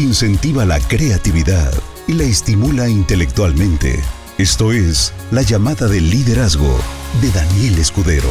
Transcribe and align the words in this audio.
incentiva 0.00 0.64
la 0.64 0.80
creatividad 0.80 1.72
y 2.08 2.14
la 2.14 2.24
estimula 2.24 2.88
intelectualmente. 2.88 4.00
Esto 4.38 4.72
es 4.72 5.12
La 5.30 5.42
llamada 5.42 5.86
del 5.86 6.10
liderazgo 6.10 6.78
de 7.20 7.30
Daniel 7.30 7.78
Escudero. 7.78 8.30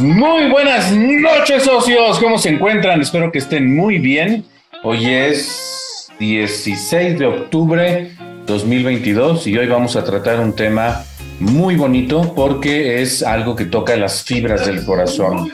Muy 0.00 0.50
buenas 0.50 0.92
noches, 0.92 1.64
socios. 1.64 2.18
¿Cómo 2.18 2.38
se 2.38 2.50
encuentran? 2.50 3.00
Espero 3.00 3.30
que 3.30 3.38
estén 3.38 3.74
muy 3.74 3.98
bien. 3.98 4.44
Hoy 4.82 5.06
es 5.06 6.10
16 6.18 7.18
de 7.18 7.26
octubre 7.26 8.10
2022 8.46 9.46
y 9.46 9.56
hoy 9.56 9.66
vamos 9.66 9.96
a 9.96 10.04
tratar 10.04 10.40
un 10.40 10.54
tema 10.54 11.04
muy 11.40 11.76
bonito 11.76 12.32
porque 12.34 13.02
es 13.02 13.22
algo 13.22 13.56
que 13.56 13.64
toca 13.64 13.96
las 13.96 14.22
fibras 14.22 14.66
del 14.66 14.84
corazón. 14.84 15.50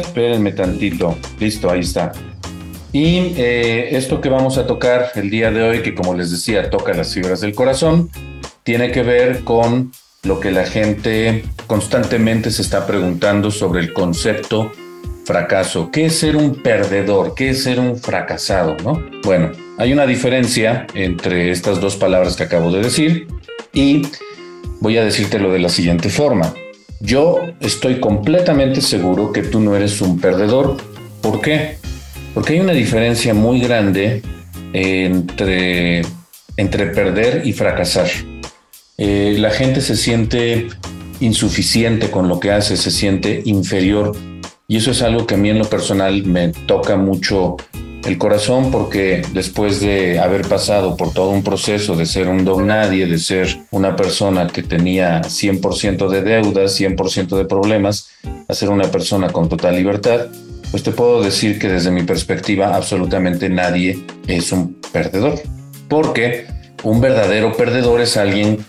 espérenme 0.00 0.52
tantito. 0.52 1.16
Listo, 1.38 1.70
ahí 1.70 1.80
está. 1.80 2.12
Y 2.92 3.34
eh, 3.36 3.96
esto 3.96 4.20
que 4.20 4.28
vamos 4.28 4.58
a 4.58 4.66
tocar 4.66 5.10
el 5.14 5.30
día 5.30 5.50
de 5.50 5.62
hoy, 5.62 5.82
que 5.82 5.94
como 5.94 6.14
les 6.14 6.30
decía, 6.30 6.70
toca 6.70 6.92
las 6.92 7.14
fibras 7.14 7.40
del 7.40 7.54
corazón, 7.54 8.10
tiene 8.62 8.90
que 8.90 9.02
ver 9.02 9.44
con 9.44 9.92
lo 10.22 10.40
que 10.40 10.50
la 10.50 10.66
gente 10.66 11.44
constantemente 11.66 12.50
se 12.50 12.62
está 12.62 12.86
preguntando 12.86 13.50
sobre 13.50 13.80
el 13.80 13.92
concepto 13.92 14.72
fracaso. 15.30 15.90
¿Qué 15.92 16.06
es 16.06 16.18
ser 16.18 16.34
un 16.34 16.56
perdedor? 16.56 17.34
¿Qué 17.36 17.50
es 17.50 17.62
ser 17.62 17.78
un 17.78 17.96
fracasado? 17.96 18.76
¿no? 18.82 19.00
Bueno, 19.22 19.52
hay 19.78 19.92
una 19.92 20.04
diferencia 20.04 20.88
entre 20.92 21.52
estas 21.52 21.80
dos 21.80 21.94
palabras 21.94 22.34
que 22.34 22.42
acabo 22.42 22.72
de 22.72 22.82
decir 22.82 23.28
y 23.72 24.02
voy 24.80 24.98
a 24.98 25.04
decírtelo 25.04 25.52
de 25.52 25.60
la 25.60 25.68
siguiente 25.68 26.08
forma. 26.08 26.52
Yo 26.98 27.42
estoy 27.60 28.00
completamente 28.00 28.80
seguro 28.80 29.32
que 29.32 29.42
tú 29.42 29.60
no 29.60 29.76
eres 29.76 30.00
un 30.00 30.18
perdedor. 30.18 30.78
¿Por 31.22 31.40
qué? 31.40 31.76
Porque 32.34 32.54
hay 32.54 32.60
una 32.60 32.72
diferencia 32.72 33.32
muy 33.32 33.60
grande 33.60 34.22
entre, 34.72 36.02
entre 36.56 36.86
perder 36.86 37.42
y 37.44 37.52
fracasar. 37.52 38.08
Eh, 38.98 39.36
la 39.38 39.50
gente 39.50 39.80
se 39.80 39.94
siente 39.94 40.66
insuficiente 41.20 42.10
con 42.10 42.26
lo 42.28 42.40
que 42.40 42.50
hace, 42.50 42.76
se 42.76 42.90
siente 42.90 43.42
inferior 43.44 44.16
y 44.70 44.76
eso 44.76 44.92
es 44.92 45.02
algo 45.02 45.26
que 45.26 45.34
a 45.34 45.36
mí 45.36 45.50
en 45.50 45.58
lo 45.58 45.64
personal 45.64 46.24
me 46.26 46.50
toca 46.50 46.96
mucho 46.96 47.56
el 48.04 48.18
corazón 48.18 48.70
porque 48.70 49.20
después 49.34 49.80
de 49.80 50.20
haber 50.20 50.46
pasado 50.46 50.96
por 50.96 51.12
todo 51.12 51.30
un 51.30 51.42
proceso 51.42 51.96
de 51.96 52.06
ser 52.06 52.28
un 52.28 52.44
don 52.44 52.68
nadie, 52.68 53.06
de 53.06 53.18
ser 53.18 53.48
una 53.72 53.96
persona 53.96 54.46
que 54.46 54.62
tenía 54.62 55.22
100% 55.22 56.08
de 56.08 56.22
deudas, 56.22 56.80
100% 56.80 57.36
de 57.36 57.46
problemas, 57.46 58.10
a 58.46 58.54
ser 58.54 58.68
una 58.68 58.88
persona 58.92 59.30
con 59.30 59.48
total 59.48 59.74
libertad, 59.74 60.28
pues 60.70 60.84
te 60.84 60.92
puedo 60.92 61.20
decir 61.20 61.58
que 61.58 61.68
desde 61.68 61.90
mi 61.90 62.04
perspectiva 62.04 62.72
absolutamente 62.76 63.48
nadie 63.48 63.98
es 64.28 64.52
un 64.52 64.80
perdedor. 64.92 65.34
Porque 65.88 66.46
un 66.84 67.00
verdadero 67.00 67.56
perdedor 67.56 68.02
es 68.02 68.16
alguien 68.16 68.64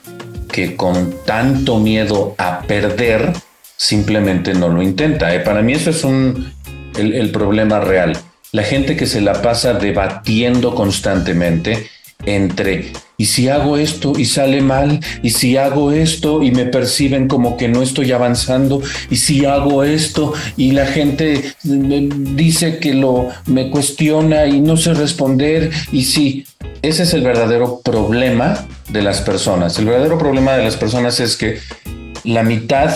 que 0.51 0.75
con 0.75 1.13
tanto 1.27 1.77
miedo 1.77 2.33
a 2.39 2.61
perder 2.61 3.33
simplemente 3.81 4.53
no 4.53 4.69
lo 4.69 4.83
intenta. 4.83 5.33
¿eh? 5.33 5.39
Para 5.39 5.63
mí 5.63 5.73
eso 5.73 5.89
es 5.89 6.03
un, 6.03 6.53
el, 6.99 7.13
el 7.13 7.31
problema 7.31 7.79
real. 7.79 8.15
La 8.51 8.61
gente 8.61 8.95
que 8.95 9.07
se 9.07 9.21
la 9.21 9.41
pasa 9.41 9.73
debatiendo 9.73 10.75
constantemente 10.75 11.87
entre 12.23 12.91
y 13.17 13.25
si 13.25 13.49
hago 13.49 13.77
esto 13.77 14.13
y 14.17 14.25
sale 14.25 14.61
mal, 14.61 14.99
y 15.23 15.31
si 15.31 15.57
hago 15.57 15.91
esto 15.91 16.41
y 16.41 16.51
me 16.51 16.65
perciben 16.65 17.27
como 17.27 17.57
que 17.57 17.67
no 17.67 17.81
estoy 17.81 18.11
avanzando, 18.11 18.81
y 19.11 19.15
si 19.15 19.45
hago 19.45 19.83
esto 19.83 20.33
y 20.57 20.71
la 20.71 20.87
gente 20.87 21.53
dice 21.63 22.79
que 22.79 22.95
lo 22.95 23.29
me 23.45 23.69
cuestiona 23.69 24.47
y 24.47 24.59
no 24.59 24.75
sé 24.77 24.93
responder, 24.95 25.71
y 25.91 26.03
si 26.03 26.45
ese 26.81 27.03
es 27.03 27.13
el 27.13 27.21
verdadero 27.21 27.81
problema 27.83 28.65
de 28.89 29.03
las 29.03 29.21
personas. 29.21 29.77
El 29.77 29.85
verdadero 29.85 30.17
problema 30.17 30.53
de 30.53 30.63
las 30.63 30.75
personas 30.75 31.19
es 31.19 31.37
que 31.37 31.59
la 32.23 32.41
mitad 32.41 32.91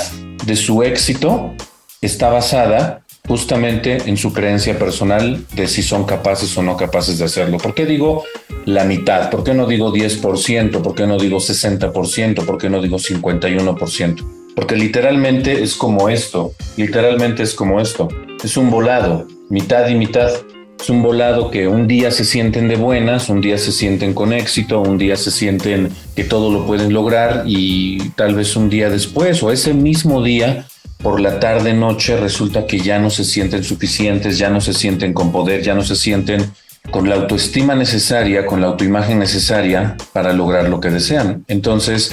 de 0.46 0.56
su 0.56 0.84
éxito 0.84 1.54
está 2.02 2.30
basada 2.30 3.02
justamente 3.28 3.98
en 4.06 4.18
su 4.18 4.32
creencia 4.34 4.78
personal 4.78 5.44
de 5.54 5.68
si 5.68 5.82
son 5.82 6.06
capaces 6.06 6.56
o 6.58 6.64
no 6.64 6.78
capaces 6.78 7.18
de 7.18 7.26
hacerlo. 7.26 7.58
¿Por 7.58 7.74
qué 7.74 7.86
digo 7.86 8.24
la 8.66 8.84
mitad? 8.84 9.30
¿Por 9.30 9.44
qué 9.44 9.54
no 9.54 9.66
digo 9.66 9.92
10%? 9.92 10.82
¿Por 10.82 10.96
qué 10.96 11.08
no 11.08 11.18
digo 11.18 11.38
60%? 11.38 12.46
¿Por 12.46 12.58
qué 12.58 12.70
no 12.70 12.82
digo 12.82 12.98
51%? 12.98 14.24
Porque 14.56 14.76
literalmente 14.76 15.64
es 15.64 15.76
como 15.76 16.08
esto, 16.08 16.54
literalmente 16.78 17.44
es 17.44 17.54
como 17.54 17.82
esto. 17.82 18.08
Es 18.44 18.56
un 18.56 18.70
volado, 18.70 19.28
mitad 19.50 19.88
y 19.90 19.96
mitad. 19.96 20.32
Es 20.80 20.90
un 20.90 21.02
volado 21.02 21.50
que 21.50 21.68
un 21.68 21.88
día 21.88 22.12
se 22.12 22.26
sienten 22.26 22.68
de 22.68 22.76
buenas, 22.76 23.30
un 23.30 23.42
día 23.42 23.58
se 23.58 23.72
sienten 23.72 24.14
con 24.14 24.34
éxito, 24.34 24.82
un 24.82 24.98
día 24.98 25.16
se 25.16 25.32
sienten 25.32 25.90
que 26.16 26.24
todo 26.24 26.52
lo 26.52 26.68
pueden 26.68 26.94
lograr 26.94 27.44
y 27.48 28.10
tal 28.12 28.36
vez 28.36 28.56
un 28.56 28.70
día 28.70 28.90
después 28.90 29.42
o 29.42 29.52
ese 29.52 29.74
mismo 29.74 30.22
día 30.22 30.68
por 31.02 31.20
la 31.20 31.40
tarde 31.40 31.74
noche 31.74 32.18
resulta 32.18 32.68
que 32.68 32.80
ya 32.80 33.00
no 33.00 33.10
se 33.10 33.24
sienten 33.24 33.64
suficientes, 33.64 34.38
ya 34.38 34.50
no 34.50 34.62
se 34.62 34.74
sienten 34.74 35.14
con 35.14 35.32
poder, 35.32 35.62
ya 35.62 35.74
no 35.74 35.84
se 35.84 35.96
sienten 35.96 36.52
con 36.92 37.10
la 37.10 37.16
autoestima 37.16 37.76
necesaria, 37.76 38.46
con 38.46 38.62
la 38.62 38.68
autoimagen 38.68 39.20
necesaria 39.20 39.98
para 40.14 40.34
lograr 40.34 40.70
lo 40.70 40.80
que 40.80 40.90
desean. 40.90 41.44
Entonces, 41.48 42.12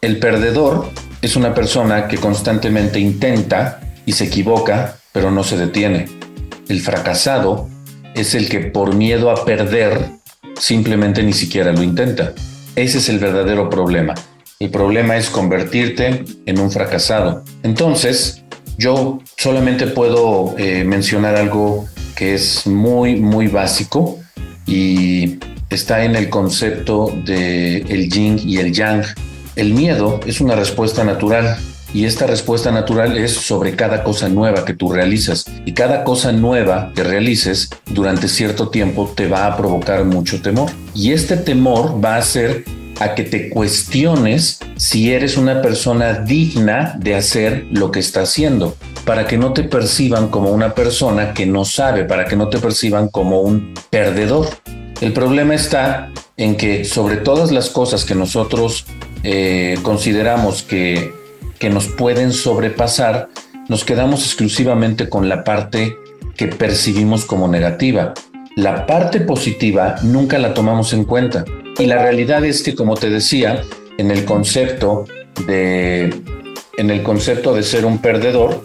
el 0.00 0.18
perdedor 0.18 0.90
es 1.22 1.36
una 1.36 1.54
persona 1.54 2.08
que 2.08 2.18
constantemente 2.18 2.98
intenta 2.98 3.80
y 4.06 4.12
se 4.12 4.24
equivoca, 4.24 4.96
pero 5.12 5.30
no 5.30 5.44
se 5.44 5.56
detiene. 5.56 6.08
El 6.68 6.80
fracasado 6.80 7.68
es 8.14 8.34
el 8.34 8.48
que 8.48 8.60
por 8.60 8.94
miedo 8.94 9.30
a 9.30 9.44
perder 9.44 10.10
simplemente 10.58 11.22
ni 11.22 11.32
siquiera 11.32 11.72
lo 11.72 11.82
intenta. 11.82 12.34
Ese 12.76 12.98
es 12.98 13.08
el 13.08 13.18
verdadero 13.18 13.68
problema. 13.68 14.14
El 14.58 14.70
problema 14.70 15.16
es 15.16 15.28
convertirte 15.28 16.24
en 16.46 16.58
un 16.60 16.70
fracasado. 16.70 17.42
Entonces, 17.62 18.42
yo 18.78 19.20
solamente 19.36 19.86
puedo 19.88 20.54
eh, 20.58 20.84
mencionar 20.84 21.36
algo 21.36 21.86
que 22.14 22.34
es 22.34 22.66
muy, 22.66 23.16
muy 23.16 23.48
básico 23.48 24.18
y 24.66 25.38
está 25.68 26.04
en 26.04 26.14
el 26.14 26.28
concepto 26.28 27.12
de 27.24 27.78
el 27.78 28.08
yin 28.08 28.40
y 28.44 28.58
el 28.58 28.72
yang. 28.72 29.04
El 29.56 29.74
miedo 29.74 30.20
es 30.26 30.40
una 30.40 30.54
respuesta 30.54 31.04
natural 31.04 31.58
y 31.94 32.06
esta 32.06 32.26
respuesta 32.26 32.70
natural 32.70 33.18
es 33.18 33.32
sobre 33.32 33.76
cada 33.76 34.02
cosa 34.02 34.28
nueva 34.28 34.64
que 34.64 34.74
tú 34.74 34.90
realizas. 34.90 35.44
Y 35.66 35.72
cada 35.72 36.04
cosa 36.04 36.32
nueva 36.32 36.92
que 36.94 37.02
realices 37.02 37.70
durante 37.86 38.28
cierto 38.28 38.68
tiempo 38.68 39.12
te 39.14 39.28
va 39.28 39.46
a 39.46 39.56
provocar 39.56 40.04
mucho 40.04 40.40
temor. 40.40 40.70
Y 40.94 41.12
este 41.12 41.36
temor 41.36 42.02
va 42.02 42.14
a 42.14 42.18
hacer 42.18 42.64
a 43.00 43.14
que 43.14 43.24
te 43.24 43.50
cuestiones 43.50 44.60
si 44.76 45.12
eres 45.12 45.36
una 45.36 45.60
persona 45.60 46.14
digna 46.14 46.96
de 46.98 47.14
hacer 47.14 47.66
lo 47.70 47.90
que 47.90 48.00
está 48.00 48.22
haciendo, 48.22 48.76
para 49.04 49.26
que 49.26 49.36
no 49.36 49.52
te 49.52 49.64
perciban 49.64 50.28
como 50.28 50.50
una 50.50 50.74
persona 50.74 51.34
que 51.34 51.46
no 51.46 51.64
sabe, 51.64 52.04
para 52.04 52.26
que 52.26 52.36
no 52.36 52.48
te 52.48 52.58
perciban 52.58 53.08
como 53.08 53.40
un 53.40 53.74
perdedor. 53.90 54.48
El 55.00 55.12
problema 55.12 55.54
está 55.54 56.12
en 56.36 56.56
que 56.56 56.84
sobre 56.84 57.16
todas 57.16 57.50
las 57.50 57.70
cosas 57.70 58.04
que 58.04 58.14
nosotros 58.14 58.86
eh, 59.24 59.78
consideramos 59.82 60.62
que 60.62 61.21
que 61.62 61.70
nos 61.70 61.86
pueden 61.86 62.32
sobrepasar, 62.32 63.28
nos 63.68 63.84
quedamos 63.84 64.24
exclusivamente 64.24 65.08
con 65.08 65.28
la 65.28 65.44
parte 65.44 65.96
que 66.36 66.48
percibimos 66.48 67.24
como 67.24 67.46
negativa. 67.46 68.14
La 68.56 68.84
parte 68.84 69.20
positiva 69.20 69.94
nunca 70.02 70.40
la 70.40 70.54
tomamos 70.54 70.92
en 70.92 71.04
cuenta. 71.04 71.44
Y 71.78 71.86
la 71.86 72.02
realidad 72.02 72.44
es 72.44 72.64
que, 72.64 72.74
como 72.74 72.96
te 72.96 73.10
decía, 73.10 73.62
en 73.96 74.10
el 74.10 74.24
concepto 74.24 75.04
de, 75.46 76.12
en 76.78 76.90
el 76.90 77.04
concepto 77.04 77.54
de 77.54 77.62
ser 77.62 77.84
un 77.84 77.98
perdedor, 77.98 78.64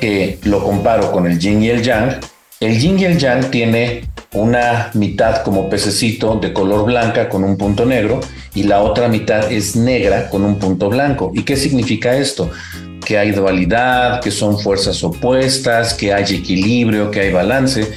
que 0.00 0.38
lo 0.44 0.64
comparo 0.64 1.12
con 1.12 1.26
el 1.26 1.38
yin 1.38 1.62
y 1.62 1.68
el 1.68 1.82
yang, 1.82 2.18
el 2.60 2.80
yin 2.80 2.98
y 2.98 3.04
el 3.04 3.18
yang 3.18 3.50
tiene 3.50 4.08
una 4.34 4.90
mitad 4.94 5.42
como 5.42 5.70
pececito 5.70 6.38
de 6.40 6.52
color 6.52 6.84
blanca 6.84 7.28
con 7.28 7.44
un 7.44 7.56
punto 7.56 7.86
negro 7.86 8.20
y 8.54 8.64
la 8.64 8.82
otra 8.82 9.08
mitad 9.08 9.50
es 9.50 9.74
negra 9.74 10.28
con 10.28 10.44
un 10.44 10.58
punto 10.58 10.90
blanco. 10.90 11.32
¿Y 11.34 11.42
qué 11.42 11.56
significa 11.56 12.16
esto? 12.16 12.50
Que 13.04 13.18
hay 13.18 13.30
dualidad, 13.30 14.20
que 14.20 14.30
son 14.30 14.58
fuerzas 14.58 15.02
opuestas, 15.02 15.94
que 15.94 16.12
hay 16.12 16.24
equilibrio, 16.34 17.10
que 17.10 17.20
hay 17.20 17.32
balance. 17.32 17.90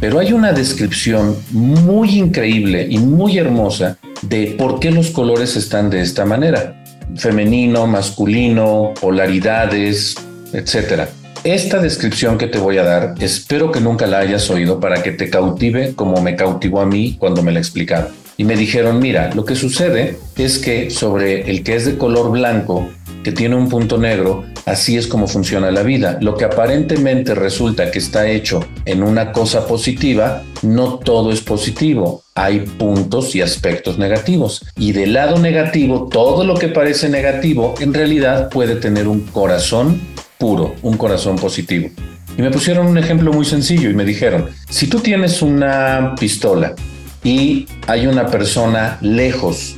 Pero 0.00 0.18
hay 0.18 0.32
una 0.32 0.52
descripción 0.52 1.36
muy 1.50 2.18
increíble 2.18 2.86
y 2.88 2.98
muy 2.98 3.38
hermosa 3.38 3.98
de 4.22 4.54
por 4.58 4.78
qué 4.80 4.90
los 4.90 5.10
colores 5.10 5.56
están 5.56 5.90
de 5.90 6.00
esta 6.00 6.24
manera. 6.24 6.84
Femenino, 7.16 7.86
masculino, 7.86 8.94
polaridades, 9.00 10.16
etcétera. 10.52 11.08
Esta 11.44 11.80
descripción 11.80 12.38
que 12.38 12.46
te 12.46 12.58
voy 12.58 12.78
a 12.78 12.84
dar, 12.84 13.14
espero 13.18 13.72
que 13.72 13.80
nunca 13.80 14.06
la 14.06 14.18
hayas 14.18 14.48
oído 14.48 14.78
para 14.78 15.02
que 15.02 15.10
te 15.10 15.28
cautive 15.28 15.92
como 15.96 16.22
me 16.22 16.36
cautivó 16.36 16.80
a 16.80 16.86
mí 16.86 17.16
cuando 17.18 17.42
me 17.42 17.50
la 17.50 17.58
explicaron. 17.58 18.12
y 18.36 18.44
me 18.44 18.56
dijeron, 18.56 19.00
mira, 19.00 19.30
lo 19.34 19.44
que 19.44 19.56
sucede 19.56 20.18
es 20.36 20.58
que 20.58 20.90
sobre 20.90 21.50
el 21.50 21.62
que 21.62 21.74
es 21.74 21.84
de 21.84 21.98
color 21.98 22.30
blanco, 22.30 22.88
que 23.24 23.32
tiene 23.32 23.56
un 23.56 23.68
punto 23.68 23.98
negro, 23.98 24.44
así 24.66 24.96
es 24.96 25.06
como 25.06 25.26
funciona 25.26 25.70
la 25.70 25.82
vida. 25.82 26.18
Lo 26.20 26.36
que 26.36 26.44
aparentemente 26.44 27.34
resulta 27.34 27.90
que 27.90 27.98
está 27.98 28.28
hecho 28.28 28.64
en 28.84 29.02
una 29.02 29.32
cosa 29.32 29.66
positiva, 29.66 30.42
no 30.62 30.98
todo 30.98 31.30
es 31.30 31.40
positivo. 31.40 32.22
Hay 32.34 32.60
puntos 32.60 33.34
y 33.36 33.42
aspectos 33.42 33.98
negativos. 33.98 34.64
Y 34.76 34.92
del 34.92 35.12
lado 35.12 35.38
negativo, 35.38 36.08
todo 36.10 36.44
lo 36.44 36.54
que 36.54 36.68
parece 36.68 37.08
negativo, 37.08 37.74
en 37.80 37.92
realidad 37.92 38.48
puede 38.48 38.76
tener 38.76 39.06
un 39.08 39.20
corazón 39.20 40.00
puro, 40.42 40.74
un 40.82 40.96
corazón 40.96 41.36
positivo. 41.36 41.88
Y 42.36 42.42
me 42.42 42.50
pusieron 42.50 42.88
un 42.88 42.98
ejemplo 42.98 43.32
muy 43.32 43.44
sencillo 43.44 43.88
y 43.88 43.94
me 43.94 44.04
dijeron, 44.04 44.48
si 44.68 44.88
tú 44.88 44.98
tienes 44.98 45.40
una 45.40 46.16
pistola 46.18 46.74
y 47.22 47.68
hay 47.86 48.08
una 48.08 48.26
persona 48.26 48.98
lejos 49.00 49.76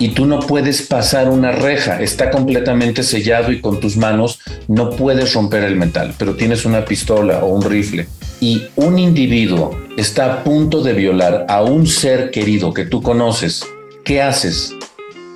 y 0.00 0.08
tú 0.08 0.26
no 0.26 0.40
puedes 0.40 0.82
pasar 0.82 1.28
una 1.28 1.52
reja, 1.52 2.02
está 2.02 2.32
completamente 2.32 3.04
sellado 3.04 3.52
y 3.52 3.60
con 3.60 3.78
tus 3.78 3.96
manos 3.96 4.40
no 4.66 4.90
puedes 4.90 5.32
romper 5.34 5.62
el 5.62 5.76
metal, 5.76 6.14
pero 6.18 6.34
tienes 6.34 6.64
una 6.64 6.84
pistola 6.84 7.44
o 7.44 7.46
un 7.46 7.62
rifle 7.62 8.08
y 8.40 8.64
un 8.74 8.98
individuo 8.98 9.78
está 9.96 10.24
a 10.32 10.42
punto 10.42 10.82
de 10.82 10.94
violar 10.94 11.46
a 11.48 11.62
un 11.62 11.86
ser 11.86 12.32
querido 12.32 12.74
que 12.74 12.86
tú 12.86 13.02
conoces, 13.02 13.64
¿qué 14.04 14.20
haces? 14.20 14.74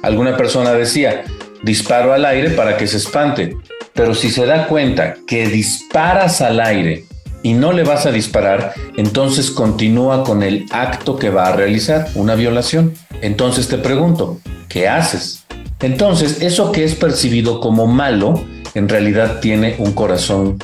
Alguna 0.02 0.36
persona 0.36 0.72
decía, 0.72 1.22
disparo 1.62 2.12
al 2.12 2.24
aire 2.24 2.50
para 2.50 2.76
que 2.76 2.88
se 2.88 2.96
espante, 2.96 3.56
pero 4.00 4.14
si 4.14 4.30
se 4.30 4.46
da 4.46 4.66
cuenta 4.66 5.16
que 5.26 5.46
disparas 5.46 6.40
al 6.40 6.58
aire 6.60 7.04
y 7.42 7.52
no 7.52 7.70
le 7.70 7.84
vas 7.84 8.06
a 8.06 8.10
disparar, 8.10 8.72
entonces 8.96 9.50
continúa 9.50 10.24
con 10.24 10.42
el 10.42 10.64
acto 10.70 11.18
que 11.18 11.28
va 11.28 11.48
a 11.48 11.52
realizar, 11.52 12.08
una 12.14 12.34
violación. 12.34 12.94
Entonces 13.20 13.68
te 13.68 13.76
pregunto, 13.76 14.40
¿qué 14.70 14.88
haces? 14.88 15.44
Entonces, 15.80 16.40
eso 16.40 16.72
que 16.72 16.84
es 16.84 16.94
percibido 16.94 17.60
como 17.60 17.86
malo, 17.86 18.42
en 18.72 18.88
realidad 18.88 19.40
tiene 19.40 19.74
un 19.76 19.92
corazón 19.92 20.56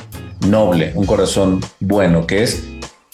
noble, 0.47 0.93
un 0.95 1.05
corazón 1.05 1.61
bueno, 1.79 2.25
que 2.25 2.41
es 2.41 2.63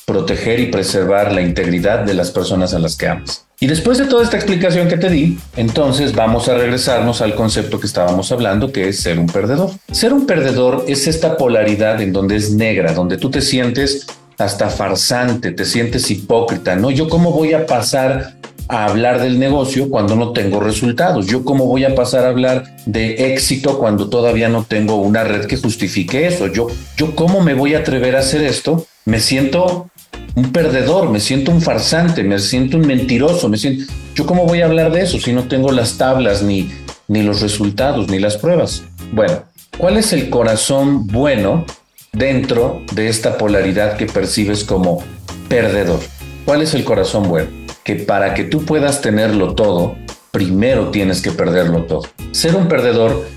proteger 0.05 0.59
y 0.59 0.67
preservar 0.67 1.31
la 1.31 1.41
integridad 1.41 1.99
de 1.99 2.13
las 2.13 2.31
personas 2.31 2.73
a 2.73 2.79
las 2.79 2.95
que 2.95 3.07
amas. 3.07 3.45
Y 3.59 3.67
después 3.67 3.97
de 3.97 4.05
toda 4.05 4.23
esta 4.23 4.35
explicación 4.35 4.89
que 4.89 4.97
te 4.97 5.09
di, 5.09 5.37
entonces 5.55 6.13
vamos 6.13 6.49
a 6.49 6.55
regresarnos 6.55 7.21
al 7.21 7.35
concepto 7.35 7.79
que 7.79 7.87
estábamos 7.87 8.31
hablando, 8.31 8.71
que 8.71 8.89
es 8.89 8.99
ser 8.99 9.19
un 9.19 9.27
perdedor. 9.27 9.71
Ser 9.91 10.11
un 10.11 10.25
perdedor 10.25 10.83
es 10.87 11.07
esta 11.07 11.37
polaridad 11.37 12.01
en 12.01 12.11
donde 12.11 12.35
es 12.35 12.51
negra, 12.51 12.93
donde 12.93 13.17
tú 13.17 13.31
te 13.31 13.41
sientes 13.41 14.07
hasta 14.37 14.69
farsante, 14.69 15.51
te 15.51 15.63
sientes 15.63 16.11
hipócrita, 16.11 16.75
¿no? 16.75 16.91
Yo 16.91 17.07
cómo 17.07 17.31
voy 17.31 17.53
a 17.53 17.65
pasar 17.65 18.35
a 18.67 18.85
hablar 18.85 19.21
del 19.21 19.39
negocio 19.39 19.89
cuando 19.89 20.15
no 20.15 20.31
tengo 20.31 20.59
resultados? 20.59 21.27
¿Yo 21.27 21.43
cómo 21.43 21.65
voy 21.65 21.85
a 21.85 21.95
pasar 21.95 22.25
a 22.25 22.29
hablar 22.29 22.75
de 22.85 23.33
éxito 23.33 23.77
cuando 23.77 24.09
todavía 24.09 24.49
no 24.49 24.63
tengo 24.63 24.95
una 24.95 25.23
red 25.23 25.45
que 25.45 25.57
justifique 25.57 26.27
eso? 26.27 26.47
¿Yo, 26.47 26.67
yo 26.97 27.15
cómo 27.15 27.41
me 27.41 27.53
voy 27.53 27.75
a 27.75 27.79
atrever 27.79 28.15
a 28.15 28.19
hacer 28.19 28.43
esto? 28.43 28.85
Me 29.05 29.19
siento 29.19 29.89
un 30.35 30.51
perdedor, 30.51 31.09
me 31.09 31.19
siento 31.19 31.51
un 31.51 31.61
farsante, 31.61 32.23
me 32.23 32.39
siento 32.39 32.77
un 32.77 32.87
mentiroso, 32.87 33.49
me 33.49 33.57
siento... 33.57 33.91
¿Yo 34.15 34.25
cómo 34.25 34.45
voy 34.45 34.61
a 34.61 34.65
hablar 34.65 34.91
de 34.91 35.01
eso 35.01 35.19
si 35.19 35.33
no 35.33 35.47
tengo 35.47 35.71
las 35.71 35.97
tablas, 35.97 36.41
ni, 36.41 36.71
ni 37.07 37.21
los 37.21 37.41
resultados, 37.41 38.09
ni 38.09 38.19
las 38.19 38.37
pruebas? 38.37 38.83
Bueno, 39.11 39.43
¿cuál 39.77 39.97
es 39.97 40.13
el 40.13 40.29
corazón 40.29 41.07
bueno 41.07 41.65
dentro 42.11 42.81
de 42.93 43.09
esta 43.09 43.37
polaridad 43.37 43.97
que 43.97 44.07
percibes 44.07 44.63
como 44.63 45.03
perdedor? 45.49 45.99
¿Cuál 46.45 46.61
es 46.61 46.73
el 46.73 46.83
corazón 46.83 47.27
bueno? 47.27 47.49
Que 47.83 47.95
para 47.95 48.33
que 48.33 48.43
tú 48.43 48.65
puedas 48.65 49.01
tenerlo 49.01 49.53
todo, 49.53 49.95
primero 50.31 50.89
tienes 50.89 51.21
que 51.21 51.31
perderlo 51.31 51.83
todo. 51.83 52.03
Ser 52.31 52.55
un 52.55 52.67
perdedor 52.67 53.27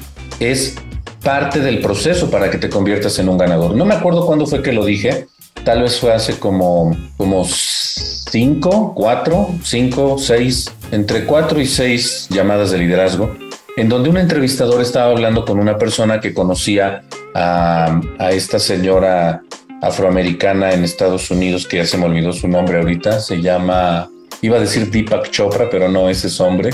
es 0.40 0.76
parte 1.22 1.60
del 1.60 1.80
proceso 1.80 2.30
para 2.30 2.50
que 2.50 2.58
te 2.58 2.70
conviertas 2.70 3.18
en 3.18 3.28
un 3.28 3.36
ganador. 3.36 3.74
No 3.74 3.84
me 3.84 3.94
acuerdo 3.94 4.24
cuándo 4.24 4.46
fue 4.46 4.62
que 4.62 4.72
lo 4.72 4.84
dije, 4.84 5.26
tal 5.66 5.82
vez 5.82 5.98
fue 5.98 6.12
hace 6.12 6.38
como, 6.38 6.96
como 7.16 7.44
cinco, 7.44 8.94
cuatro, 8.94 9.48
cinco, 9.64 10.16
seis, 10.16 10.72
entre 10.92 11.24
cuatro 11.24 11.60
y 11.60 11.66
seis 11.66 12.28
llamadas 12.30 12.70
de 12.70 12.78
liderazgo, 12.78 13.36
en 13.76 13.88
donde 13.88 14.08
un 14.08 14.16
entrevistador 14.16 14.80
estaba 14.80 15.10
hablando 15.10 15.44
con 15.44 15.58
una 15.58 15.76
persona 15.76 16.20
que 16.20 16.32
conocía 16.32 17.02
a, 17.34 18.00
esta 18.30 18.60
señora 18.60 19.42
afroamericana 19.82 20.72
en 20.72 20.84
Estados 20.84 21.32
Unidos, 21.32 21.66
que 21.66 21.78
ya 21.78 21.84
se 21.84 21.98
me 21.98 22.04
olvidó 22.04 22.32
su 22.32 22.46
nombre 22.46 22.78
ahorita, 22.78 23.18
se 23.18 23.42
llama, 23.42 24.08
iba 24.42 24.58
a 24.58 24.60
decir 24.60 24.88
Deepak 24.88 25.30
Chopra, 25.32 25.68
pero 25.68 25.88
no, 25.88 26.08
ese 26.08 26.28
es 26.28 26.40
hombre 26.40 26.70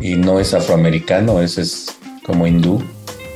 y 0.00 0.16
no 0.16 0.40
es 0.40 0.52
afroamericano, 0.52 1.40
ese 1.40 1.62
es 1.62 1.96
como 2.26 2.48
hindú. 2.48 2.82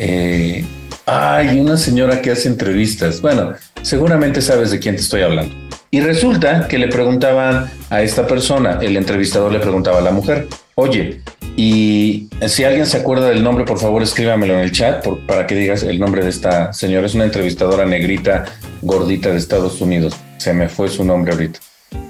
Eh, 0.01 0.65
hay 1.07 1.61
una 1.61 1.77
señora 1.77 2.21
que 2.21 2.33
hace 2.33 2.49
entrevistas. 2.49 3.21
Bueno, 3.21 3.55
seguramente 3.83 4.43
sabes 4.43 4.73
de 4.73 4.81
quién 4.81 4.97
te 4.97 5.03
estoy 5.03 5.23
hablando. 5.23 5.55
Y 5.93 6.01
resulta 6.01 6.67
que 6.67 6.79
le 6.79 6.89
preguntaban 6.89 7.71
a 7.91 8.03
esta 8.03 8.27
persona, 8.27 8.81
el 8.83 8.97
entrevistador 8.97 9.53
le 9.53 9.61
preguntaba 9.61 9.99
a 9.99 10.03
la 10.03 10.11
mujer, 10.11 10.49
oye, 10.75 11.21
y 11.57 12.29
si 12.49 12.65
alguien 12.65 12.87
se 12.87 12.99
acuerda 12.99 13.29
del 13.29 13.43
nombre, 13.43 13.65
por 13.65 13.79
favor 13.79 14.03
escríbamelo 14.03 14.55
en 14.55 14.61
el 14.61 14.73
chat 14.73 15.07
para 15.27 15.47
que 15.47 15.55
digas 15.55 15.85
el 15.85 16.01
nombre 16.01 16.23
de 16.25 16.31
esta 16.31 16.73
señora. 16.73 17.07
Es 17.07 17.15
una 17.15 17.25
entrevistadora 17.25 17.87
negrita, 17.87 18.45
gordita 18.83 19.31
de 19.31 19.39
Estados 19.39 19.81
Unidos. 19.81 20.15
Se 20.39 20.53
me 20.53 20.69
fue 20.69 20.89
su 20.89 21.05
nombre 21.05 21.33
ahorita. 21.33 21.61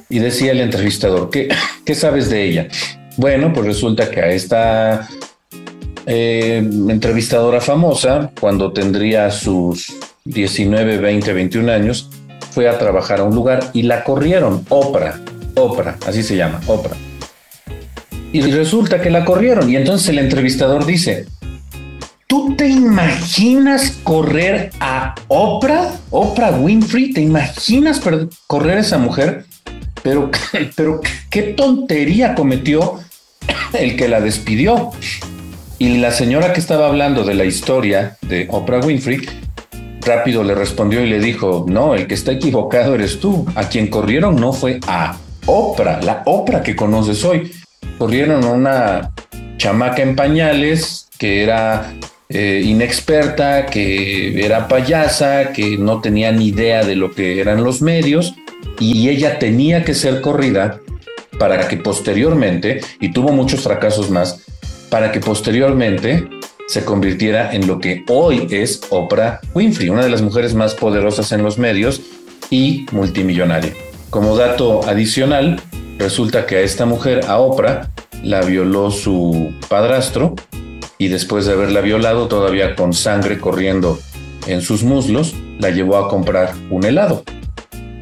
Y 0.09 0.21
decía 0.21 0.53
el 0.53 0.61
entrevistador, 0.61 1.31
¿qué, 1.31 1.49
qué 1.85 1.95
sabes 1.95 2.31
de 2.31 2.45
ella? 2.45 2.69
Bueno, 3.19 3.53
pues 3.53 3.67
resulta 3.67 4.11
que 4.11 4.21
a 4.21 4.31
esta 4.31 5.07
eh, 6.07 6.59
entrevistadora 6.89 7.61
famosa, 7.61 8.31
cuando 8.41 8.73
tendría 8.73 9.31
sus 9.31 9.93
19, 10.25 10.99
20, 10.99 11.33
21 11.33 11.73
años, 11.73 12.09
fue 12.53 12.69
a 12.69 12.79
trabajar 12.79 13.21
a 13.21 13.25
un 13.25 13.35
lugar 13.35 13.71
y 13.73 13.83
la 13.83 14.05
corrieron, 14.05 14.65
Oprah, 14.69 15.21
Oprah, 15.57 15.97
así 16.07 16.23
se 16.23 16.37
llama, 16.37 16.61
Oprah. 16.67 16.97
Y 18.33 18.41
resulta 18.41 19.01
que 19.01 19.11
la 19.11 19.25
corrieron 19.25 19.71
y 19.71 19.77
entonces 19.77 20.09
el 20.11 20.19
entrevistador 20.19 20.87
dice, 20.87 21.27
¿tú 22.27 22.55
te 22.57 22.69
imaginas 22.69 23.99
correr 24.03 24.71
a 24.81 25.15
Oprah, 25.29 25.93
Oprah 26.11 26.53
Winfrey? 26.53 27.13
¿Te 27.13 27.21
imaginas 27.21 28.01
correr 28.47 28.79
a 28.79 28.81
esa 28.81 28.99
mujer? 28.99 29.45
Pero, 30.03 30.31
pero 30.77 31.01
qué 31.31 31.43
tontería 31.43 32.35
cometió 32.35 33.01
el 33.73 33.97
que 33.97 34.09
la 34.09 34.21
despidió. 34.21 34.93
Y 35.79 35.99
la 35.99 36.11
señora 36.11 36.53
que 36.53 36.61
estaba 36.61 36.87
hablando 36.87 37.25
de 37.25 37.35
la 37.35 37.45
historia 37.45 38.17
de 38.23 38.47
Oprah 38.51 38.81
Winfrey, 38.81 39.21
rápido 40.01 40.43
le 40.43 40.55
respondió 40.55 41.05
y 41.05 41.11
le 41.11 41.21
dijo, 41.21 41.67
no, 41.69 41.95
el 41.95 42.07
que 42.07 42.15
está 42.15 42.33
equivocado 42.33 42.95
eres 42.95 43.21
tú. 43.21 43.47
A 43.55 43.69
quien 43.69 43.89
corrieron 43.89 44.37
no 44.37 44.53
fue 44.53 44.81
a 44.87 45.17
Oprah, 45.45 46.01
la 46.03 46.23
Oprah 46.25 46.63
que 46.63 46.75
conoces 46.75 47.25
hoy. 47.25 47.53
Corrieron 47.99 48.45
a 48.45 48.53
una 48.53 49.13
chamaca 49.59 50.03
en 50.03 50.17
pañales 50.17 51.09
que 51.19 51.43
era 51.43 51.93
eh, 52.29 52.63
inexperta, 52.65 53.67
que 53.67 54.45
era 54.45 54.69
payasa, 54.69 55.53
que 55.53 55.77
no 55.77 56.01
tenía 56.01 56.33
ni 56.33 56.49
idea 56.49 56.85
de 56.85 56.97
lo 56.97 57.13
que 57.13 57.41
eran 57.41 57.63
los 57.63 57.83
medios 57.83 58.35
y 58.81 59.09
ella 59.09 59.39
tenía 59.39 59.85
que 59.85 59.95
ser 59.95 60.21
corrida 60.21 60.81
para 61.39 61.69
que 61.69 61.77
posteriormente, 61.77 62.81
y 63.01 63.13
tuvo 63.13 63.33
muchos 63.33 63.61
fracasos 63.61 64.11
más, 64.11 64.46
para 64.91 65.13
que 65.13 65.21
posteriormente 65.21 66.29
se 66.69 66.85
convirtiera 66.85 67.53
en 67.53 67.67
lo 67.67 67.79
que 67.79 68.05
hoy 68.09 68.47
es 68.51 68.81
Oprah 68.91 69.41
Winfrey, 69.55 69.89
una 69.89 70.05
de 70.05 70.11
las 70.11 70.23
mujeres 70.23 70.55
más 70.55 70.75
poderosas 70.75 71.33
en 71.33 71.43
los 71.43 71.59
medios 71.59 72.01
y 72.51 72.87
multimillonaria. 72.93 73.73
Como 74.11 74.37
dato 74.37 74.87
adicional, 74.89 75.61
resulta 75.99 76.47
que 76.47 76.57
a 76.57 76.61
esta 76.61 76.87
mujer, 76.87 77.25
a 77.29 77.39
Oprah, 77.39 77.91
la 78.23 78.43
violó 78.43 78.91
su 78.91 79.53
padrastro 79.69 80.35
y 80.99 81.09
después 81.09 81.47
de 81.47 81.53
haberla 81.53 81.81
violado, 81.81 82.29
todavía 82.29 82.75
con 82.75 82.93
sangre 82.93 83.39
corriendo 83.39 83.99
en 84.47 84.63
sus 84.63 84.83
muslos, 84.83 85.35
la 85.59 85.71
llevó 85.71 85.97
a 85.97 86.09
comprar 86.09 86.53
un 86.71 86.85
helado. 86.85 87.23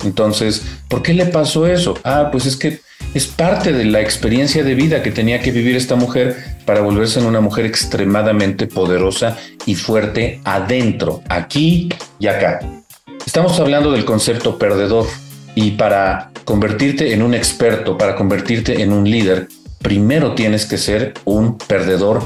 Entonces, 0.05 0.63
¿por 0.89 1.03
qué 1.03 1.15
le 1.15 1.27
pasó 1.27 1.67
eso? 1.67 1.99
Ah, 2.05 2.29
pues 2.31 2.47
es 2.47 2.57
que 2.57 2.81
es 3.15 3.27
parte 3.27 3.73
de 3.73 3.85
la 3.85 4.01
experiencia 4.01 4.63
de 4.63 4.75
vida 4.75 5.03
que 5.03 5.11
tenía 5.11 5.41
que 5.41 5.51
vivir 5.51 5.77
esta 5.77 5.97
mujer 5.97 6.54
para 6.65 6.81
volverse 6.81 7.21
en 7.21 7.27
una 7.27 7.41
mujer 7.41 7.67
extremadamente 7.67 8.67
poderosa 8.67 9.37
y 9.67 9.75
fuerte 9.75 10.41
adentro, 10.45 11.23
aquí 11.29 11.89
y 12.19 12.27
acá. 12.27 12.61
Estamos 13.27 13.59
hablando 13.61 13.93
del 13.93 14.05
concepto 14.05 14.59
perdedor 14.59 15.07
y 15.55 15.73
para 15.73 16.31
convertirte 16.45 17.13
en 17.13 17.23
un 17.23 17.35
experto, 17.35 17.97
para 17.97 18.17
convertirte 18.17 18.83
en 18.83 18.93
un 18.93 19.09
líder, 19.11 19.49
primero 19.81 20.35
tienes 20.35 20.67
que 20.67 20.79
ser 20.79 21.15
un 21.25 21.59
perdedor 21.59 22.23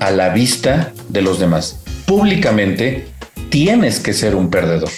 a 0.00 0.10
la 0.10 0.30
vista 0.30 0.92
de 1.08 1.22
los 1.22 1.38
demás. 1.38 1.80
Públicamente 2.06 3.06
tienes 3.50 4.00
que 4.00 4.12
ser 4.12 4.34
un 4.34 4.50
perdedor. 4.50 4.90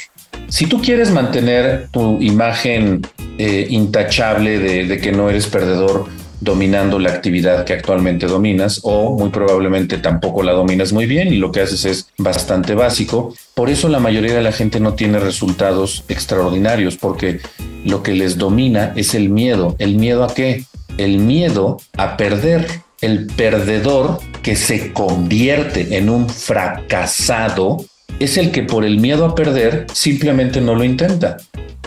Si 0.49 0.67
tú 0.67 0.81
quieres 0.81 1.11
mantener 1.11 1.89
tu 1.91 2.21
imagen 2.21 3.03
eh, 3.39 3.67
intachable 3.71 4.59
de, 4.59 5.01
que 5.01 5.13
no 5.13 5.31
eres 5.31 5.47
perdedor 5.47 6.07
dominando 6.43 6.99
la 6.99 7.11
actividad 7.11 7.65
que 7.65 7.73
actualmente 7.73 8.27
dominas 8.27 8.81
o 8.83 9.17
muy 9.17 9.31
probablemente 9.31 9.99
tampoco 9.99 10.43
la 10.43 10.53
dominas 10.53 10.93
muy 10.93 11.07
bien 11.07 11.33
y 11.33 11.37
lo 11.37 11.53
que 11.53 11.61
haces 11.61 11.85
es 11.85 12.09
bastante 12.19 12.75
básico. 12.75 13.33
Por 13.55 13.71
eso 13.71 13.89
la 13.89 14.01
mayoría 14.01 14.35
de 14.35 14.43
la 14.43 14.51
gente 14.51 14.81
no 14.81 14.95
tiene 14.95 15.21
resultados 15.21 16.05
extraordinarios 16.09 16.97
porque 16.97 17.41
lo 17.85 18.03
que 18.03 18.15
les 18.15 18.39
domina 18.39 18.93
es 18.97 19.15
el 19.15 19.31
miedo. 19.31 19.77
¿El 19.79 19.97
miedo 19.97 20.25
a 20.25 20.35
qué? 20.35 20.65
El 20.99 21.19
miedo 21.19 21.79
a 21.97 22.17
perder. 22.17 22.67
El 23.01 23.27
perdedor 23.27 24.21
que 24.43 24.55
se 24.57 24.93
convierte 24.93 25.97
en 25.97 26.09
un 26.09 26.29
fracasado 26.29 27.85
es 28.19 28.37
el 28.37 28.51
que 28.51 28.63
por 28.63 28.85
el 28.85 28.99
miedo 28.99 29.25
a 29.25 29.35
perder 29.35 29.87
simplemente 29.93 30.61
no 30.61 30.75
lo 30.75 30.85
intenta. 30.85 31.37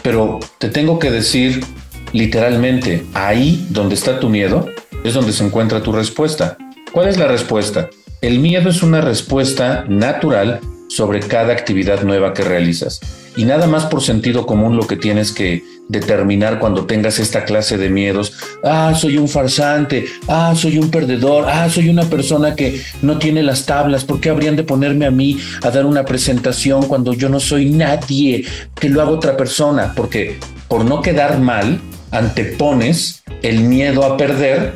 Pero 0.02 0.40
te 0.60 0.70
tengo 0.70 1.00
que 1.00 1.12
decir 1.12 1.64
literalmente, 2.16 3.06
ahí 3.14 3.68
donde 3.70 3.96
está 3.96 4.22
tu 4.22 4.30
miedo 4.30 4.70
es 5.04 5.14
donde 5.14 5.34
se 5.34 5.44
encuentra 5.44 5.84
tu 5.84 5.92
respuesta. 5.92 6.58
¿Cuál 6.94 7.10
es 7.10 7.18
la 7.18 7.28
respuesta? 7.28 7.90
El 8.22 8.40
miedo 8.40 8.70
es 8.70 8.82
una 8.82 9.02
respuesta 9.02 9.84
natural 9.90 10.62
sobre 10.88 11.20
cada 11.20 11.52
actividad 11.52 12.04
nueva 12.04 12.34
que 12.34 12.44
realizas. 12.44 13.02
Y 13.36 13.44
nada 13.44 13.68
más 13.68 13.88
por 13.88 14.02
sentido 14.02 14.46
común 14.46 14.78
lo 14.78 14.88
que 14.88 14.96
tienes 14.96 15.34
que 15.34 15.62
determinar 15.90 16.58
cuando 16.58 16.86
tengas 16.86 17.20
esta 17.20 17.44
clase 17.44 17.78
de 17.78 17.90
miedos. 17.90 18.32
Ah, 18.64 18.94
soy 18.96 19.18
un 19.18 19.28
farsante. 19.28 20.06
Ah, 20.30 20.54
soy 20.56 20.78
un 20.78 20.90
perdedor. 20.90 21.44
Ah, 21.50 21.70
soy 21.70 21.90
una 21.90 22.04
persona 22.04 22.56
que 22.56 22.82
no 23.02 23.18
tiene 23.20 23.44
las 23.44 23.66
tablas. 23.66 24.06
¿Por 24.06 24.22
qué 24.22 24.30
habrían 24.30 24.56
de 24.56 24.64
ponerme 24.64 25.06
a 25.06 25.12
mí 25.12 25.38
a 25.64 25.70
dar 25.70 25.86
una 25.86 26.06
presentación 26.06 26.88
cuando 26.88 27.14
yo 27.14 27.28
no 27.28 27.42
soy 27.42 27.66
nadie? 27.66 28.46
Que 28.74 28.88
lo 28.88 29.02
haga 29.02 29.12
otra 29.12 29.36
persona. 29.36 29.92
Porque 29.94 30.40
por 30.70 30.86
no 30.86 31.02
quedar 31.02 31.40
mal, 31.40 31.82
antepones 32.16 33.24
el 33.42 33.62
miedo 33.62 34.04
a 34.06 34.18
perder 34.18 34.74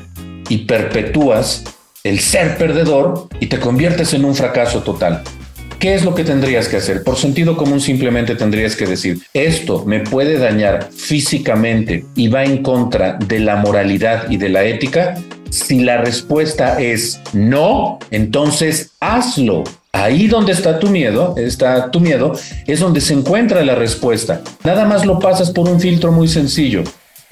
y 0.50 0.60
perpetúas 0.60 1.64
el 2.04 2.20
ser 2.20 2.58
perdedor 2.58 3.28
y 3.40 3.48
te 3.48 3.60
conviertes 3.60 4.14
en 4.14 4.26
un 4.26 4.36
fracaso 4.36 4.84
total. 4.84 5.24
¿Qué 5.80 5.96
es 5.96 6.04
lo 6.04 6.14
que 6.14 6.26
tendrías 6.26 6.68
que 6.68 6.78
hacer? 6.78 7.04
Por 7.04 7.16
sentido 7.16 7.56
común 7.56 7.80
simplemente 7.80 8.36
tendrías 8.36 8.76
que 8.76 8.86
decir, 8.86 9.22
esto 9.34 9.86
me 9.86 10.02
puede 10.02 10.38
dañar 10.38 10.90
físicamente 10.92 12.06
y 12.16 12.28
va 12.28 12.44
en 12.44 12.62
contra 12.62 13.14
de 13.14 13.40
la 13.40 13.56
moralidad 13.56 14.30
y 14.30 14.36
de 14.36 14.50
la 14.50 14.66
ética. 14.66 15.16
Si 15.50 15.80
la 15.80 15.98
respuesta 15.98 16.80
es 16.82 17.22
no, 17.32 17.98
entonces 18.12 18.92
hazlo. 19.00 19.64
Ahí 19.94 20.28
donde 20.28 20.52
está 20.52 20.80
tu 20.80 20.88
miedo, 20.88 21.34
está 21.38 21.90
tu 21.90 22.02
miedo, 22.02 22.34
es 22.68 22.82
donde 22.82 23.02
se 23.02 23.14
encuentra 23.14 23.64
la 23.64 23.76
respuesta. 23.76 24.42
Nada 24.64 24.86
más 24.86 25.06
lo 25.06 25.18
pasas 25.18 25.50
por 25.50 25.68
un 25.68 25.80
filtro 25.80 26.12
muy 26.12 26.28
sencillo. 26.28 26.84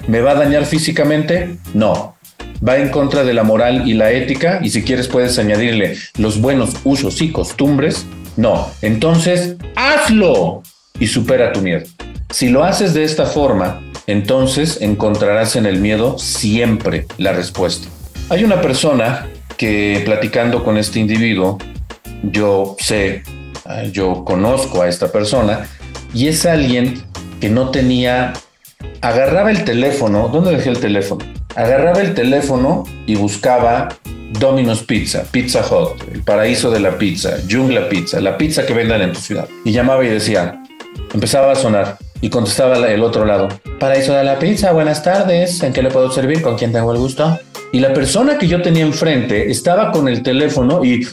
¿Me 0.06 0.20
va 0.20 0.32
a 0.32 0.34
dañar 0.34 0.64
físicamente? 0.64 1.56
No 1.74 2.14
va 2.66 2.76
en 2.76 2.88
contra 2.88 3.22
de 3.22 3.34
la 3.34 3.44
moral 3.44 3.88
y 3.88 3.94
la 3.94 4.10
ética 4.10 4.58
y 4.60 4.70
si 4.70 4.82
quieres 4.82 5.06
puedes 5.06 5.38
añadirle 5.38 5.96
los 6.16 6.40
buenos 6.40 6.74
usos 6.82 7.22
y 7.22 7.30
costumbres 7.30 8.04
no, 8.38 8.70
entonces 8.82 9.56
hazlo 9.74 10.62
y 11.00 11.08
supera 11.08 11.52
tu 11.52 11.60
miedo. 11.60 11.84
Si 12.30 12.48
lo 12.50 12.62
haces 12.62 12.94
de 12.94 13.02
esta 13.02 13.26
forma, 13.26 13.82
entonces 14.06 14.80
encontrarás 14.80 15.56
en 15.56 15.66
el 15.66 15.80
miedo 15.80 16.18
siempre 16.20 17.06
la 17.16 17.32
respuesta. 17.32 17.88
Hay 18.28 18.44
una 18.44 18.60
persona 18.60 19.26
que 19.56 20.02
platicando 20.04 20.62
con 20.62 20.76
este 20.76 21.00
individuo, 21.00 21.58
yo 22.22 22.76
sé, 22.78 23.24
ah, 23.64 23.82
yo 23.90 24.24
conozco 24.24 24.82
a 24.82 24.88
esta 24.88 25.10
persona 25.10 25.66
y 26.14 26.28
es 26.28 26.46
alguien 26.46 27.02
que 27.40 27.48
no 27.48 27.72
tenía, 27.72 28.34
agarraba 29.00 29.50
el 29.50 29.64
teléfono, 29.64 30.28
¿dónde 30.28 30.52
dejé 30.52 30.70
el 30.70 30.80
teléfono? 30.80 31.24
Agarraba 31.54 32.00
el 32.00 32.14
teléfono 32.14 32.84
y 33.06 33.16
buscaba 33.16 33.88
Domino's 34.38 34.82
Pizza, 34.82 35.24
Pizza 35.30 35.60
Hut, 35.60 36.02
el 36.12 36.22
paraíso 36.22 36.70
de 36.70 36.80
la 36.80 36.98
pizza, 36.98 37.38
Jungla 37.48 37.88
Pizza, 37.88 38.20
la 38.20 38.36
pizza 38.36 38.66
que 38.66 38.74
vendan 38.74 39.02
en 39.02 39.12
tu 39.12 39.20
ciudad. 39.20 39.48
Y 39.64 39.72
llamaba 39.72 40.04
y 40.04 40.08
decía, 40.08 40.62
empezaba 41.14 41.52
a 41.52 41.56
sonar 41.56 41.96
y 42.20 42.30
contestaba 42.30 42.76
el 42.88 43.02
otro 43.02 43.24
lado, 43.24 43.48
paraíso 43.78 44.12
de 44.12 44.24
la 44.24 44.38
pizza, 44.38 44.72
buenas 44.72 45.02
tardes, 45.02 45.62
¿en 45.62 45.72
qué 45.72 45.82
le 45.82 45.90
puedo 45.90 46.10
servir? 46.10 46.42
¿Con 46.42 46.56
quién 46.56 46.72
tengo 46.72 46.92
el 46.92 46.98
gusto? 46.98 47.38
Y 47.70 47.80
la 47.80 47.92
persona 47.92 48.38
que 48.38 48.48
yo 48.48 48.62
tenía 48.62 48.82
enfrente 48.82 49.50
estaba 49.50 49.92
con 49.92 50.08
el 50.08 50.22
teléfono 50.22 50.84
y... 50.84 51.06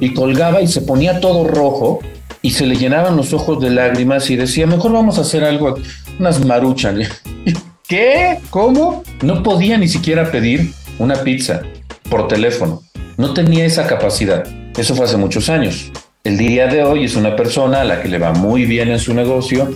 Y 0.00 0.14
colgaba 0.14 0.62
y 0.62 0.66
se 0.66 0.80
ponía 0.80 1.20
todo 1.20 1.46
rojo 1.46 2.00
y 2.48 2.50
se 2.50 2.64
le 2.64 2.76
llenaban 2.76 3.14
los 3.14 3.34
ojos 3.34 3.60
de 3.60 3.68
lágrimas 3.68 4.30
y 4.30 4.36
decía, 4.36 4.66
mejor 4.66 4.90
vamos 4.90 5.18
a 5.18 5.20
hacer 5.20 5.44
algo, 5.44 5.74
unas 6.18 6.42
maruchas. 6.42 6.94
¿Qué? 7.86 8.38
¿Cómo? 8.48 9.02
No 9.20 9.42
podía 9.42 9.76
ni 9.76 9.86
siquiera 9.86 10.32
pedir 10.32 10.72
una 10.98 11.16
pizza 11.16 11.60
por 12.08 12.26
teléfono. 12.26 12.80
No 13.18 13.34
tenía 13.34 13.66
esa 13.66 13.86
capacidad. 13.86 14.46
Eso 14.78 14.94
fue 14.94 15.04
hace 15.04 15.18
muchos 15.18 15.50
años. 15.50 15.92
El 16.24 16.38
día 16.38 16.68
de 16.68 16.82
hoy 16.82 17.04
es 17.04 17.16
una 17.16 17.36
persona 17.36 17.82
a 17.82 17.84
la 17.84 18.00
que 18.00 18.08
le 18.08 18.16
va 18.16 18.32
muy 18.32 18.64
bien 18.64 18.88
en 18.88 18.98
su 18.98 19.12
negocio, 19.12 19.68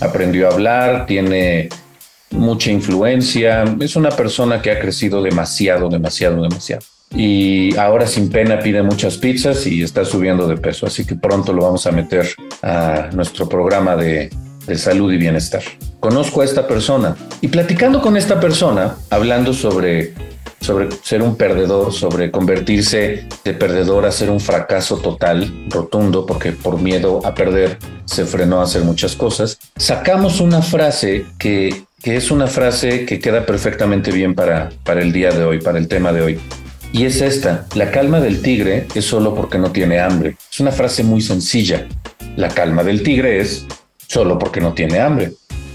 aprendió 0.00 0.48
a 0.48 0.54
hablar, 0.54 1.04
tiene 1.04 1.68
mucha 2.30 2.70
influencia, 2.70 3.64
es 3.80 3.96
una 3.96 4.08
persona 4.08 4.62
que 4.62 4.70
ha 4.70 4.80
crecido 4.80 5.20
demasiado, 5.20 5.90
demasiado, 5.90 6.40
demasiado. 6.40 6.82
Y 7.14 7.76
ahora 7.76 8.06
sin 8.06 8.28
pena 8.28 8.58
pide 8.58 8.82
muchas 8.82 9.16
pizzas 9.18 9.66
y 9.66 9.82
está 9.82 10.04
subiendo 10.04 10.48
de 10.48 10.56
peso, 10.56 10.86
así 10.86 11.04
que 11.04 11.14
pronto 11.14 11.52
lo 11.52 11.62
vamos 11.62 11.86
a 11.86 11.92
meter 11.92 12.28
a 12.62 13.10
nuestro 13.12 13.48
programa 13.48 13.96
de, 13.96 14.30
de 14.66 14.78
salud 14.78 15.12
y 15.12 15.16
bienestar. 15.16 15.62
Conozco 16.00 16.42
a 16.42 16.44
esta 16.44 16.66
persona 16.66 17.16
y 17.40 17.48
platicando 17.48 18.00
con 18.02 18.16
esta 18.16 18.40
persona, 18.40 18.96
hablando 19.10 19.54
sobre, 19.54 20.12
sobre 20.60 20.88
ser 21.02 21.22
un 21.22 21.36
perdedor, 21.36 21.92
sobre 21.92 22.30
convertirse 22.30 23.26
de 23.44 23.54
perdedor 23.54 24.06
a 24.06 24.12
ser 24.12 24.30
un 24.30 24.40
fracaso 24.40 24.98
total, 24.98 25.66
rotundo, 25.70 26.26
porque 26.26 26.52
por 26.52 26.80
miedo 26.80 27.20
a 27.24 27.34
perder 27.34 27.78
se 28.04 28.24
frenó 28.24 28.60
a 28.60 28.64
hacer 28.64 28.82
muchas 28.82 29.14
cosas, 29.16 29.58
sacamos 29.76 30.40
una 30.40 30.62
frase 30.62 31.24
que, 31.38 31.84
que 32.02 32.16
es 32.16 32.30
una 32.30 32.48
frase 32.48 33.06
que 33.06 33.18
queda 33.18 33.46
perfectamente 33.46 34.10
bien 34.10 34.34
para, 34.34 34.70
para 34.84 35.00
el 35.00 35.12
día 35.12 35.30
de 35.30 35.44
hoy, 35.44 35.60
para 35.60 35.78
el 35.78 35.88
tema 35.88 36.12
de 36.12 36.20
hoy. 36.20 36.40
Y 36.94 37.06
es 37.06 37.20
esta, 37.22 37.66
la 37.74 37.90
calma 37.90 38.20
del 38.20 38.40
tigre 38.40 38.86
es 38.94 39.04
solo 39.04 39.34
porque 39.34 39.58
no 39.58 39.72
tiene 39.72 39.98
hambre. 39.98 40.36
Es 40.48 40.60
una 40.60 40.70
frase 40.70 41.02
muy 41.02 41.20
sencilla. 41.20 41.88
La 42.36 42.46
calma 42.46 42.84
del 42.84 43.02
tigre 43.02 43.40
es 43.40 43.66
solo 44.06 44.38
porque 44.38 44.60
no 44.60 44.74
tiene 44.74 45.00
hambre. 45.00 45.32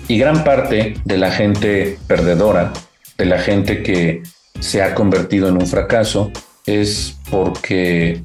Y 0.08 0.18
gran 0.18 0.46
parte 0.46 0.96
de 1.04 1.18
la 1.18 1.30
gente 1.30 2.00
perdedora, 2.08 2.72
de 3.18 3.26
la 3.26 3.38
gente 3.38 3.84
que 3.84 4.24
se 4.62 4.82
ha 4.82 4.96
convertido 4.96 5.50
en 5.50 5.58
un 5.58 5.68
fracaso, 5.68 6.32
es 6.66 7.18
porque 7.30 8.24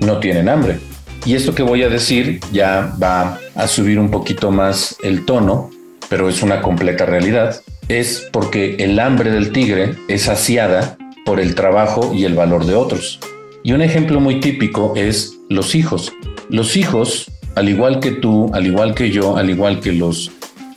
no 0.00 0.20
tienen 0.20 0.48
hambre. 0.48 0.78
Y 1.24 1.34
esto 1.34 1.52
que 1.52 1.64
voy 1.64 1.82
a 1.82 1.88
decir 1.88 2.38
ya 2.52 2.94
va 3.02 3.40
a 3.56 3.66
subir 3.66 3.98
un 3.98 4.12
poquito 4.12 4.52
más 4.52 4.94
el 5.02 5.24
tono, 5.24 5.72
pero 6.08 6.28
es 6.28 6.44
una 6.44 6.62
completa 6.62 7.06
realidad. 7.06 7.60
Es 7.88 8.28
porque 8.30 8.76
el 8.78 9.00
hambre 9.00 9.32
del 9.32 9.50
tigre 9.50 9.96
es 10.06 10.22
saciada 10.22 10.96
por 11.26 11.40
el 11.40 11.54
trabajo 11.54 12.14
y 12.14 12.24
el 12.24 12.34
valor 12.34 12.64
de 12.64 12.76
otros. 12.76 13.20
Y 13.62 13.72
un 13.72 13.82
ejemplo 13.82 14.20
muy 14.20 14.40
típico 14.40 14.94
es 14.96 15.36
los 15.50 15.74
hijos. 15.74 16.12
Los 16.48 16.76
hijos 16.76 17.30
al 17.56 17.70
igual 17.70 18.00
que 18.00 18.12
tú, 18.12 18.50
al 18.52 18.66
igual 18.66 18.94
que 18.94 19.10
yo, 19.10 19.36
al 19.36 19.50
igual 19.50 19.80
que 19.80 19.92
los 19.92 20.30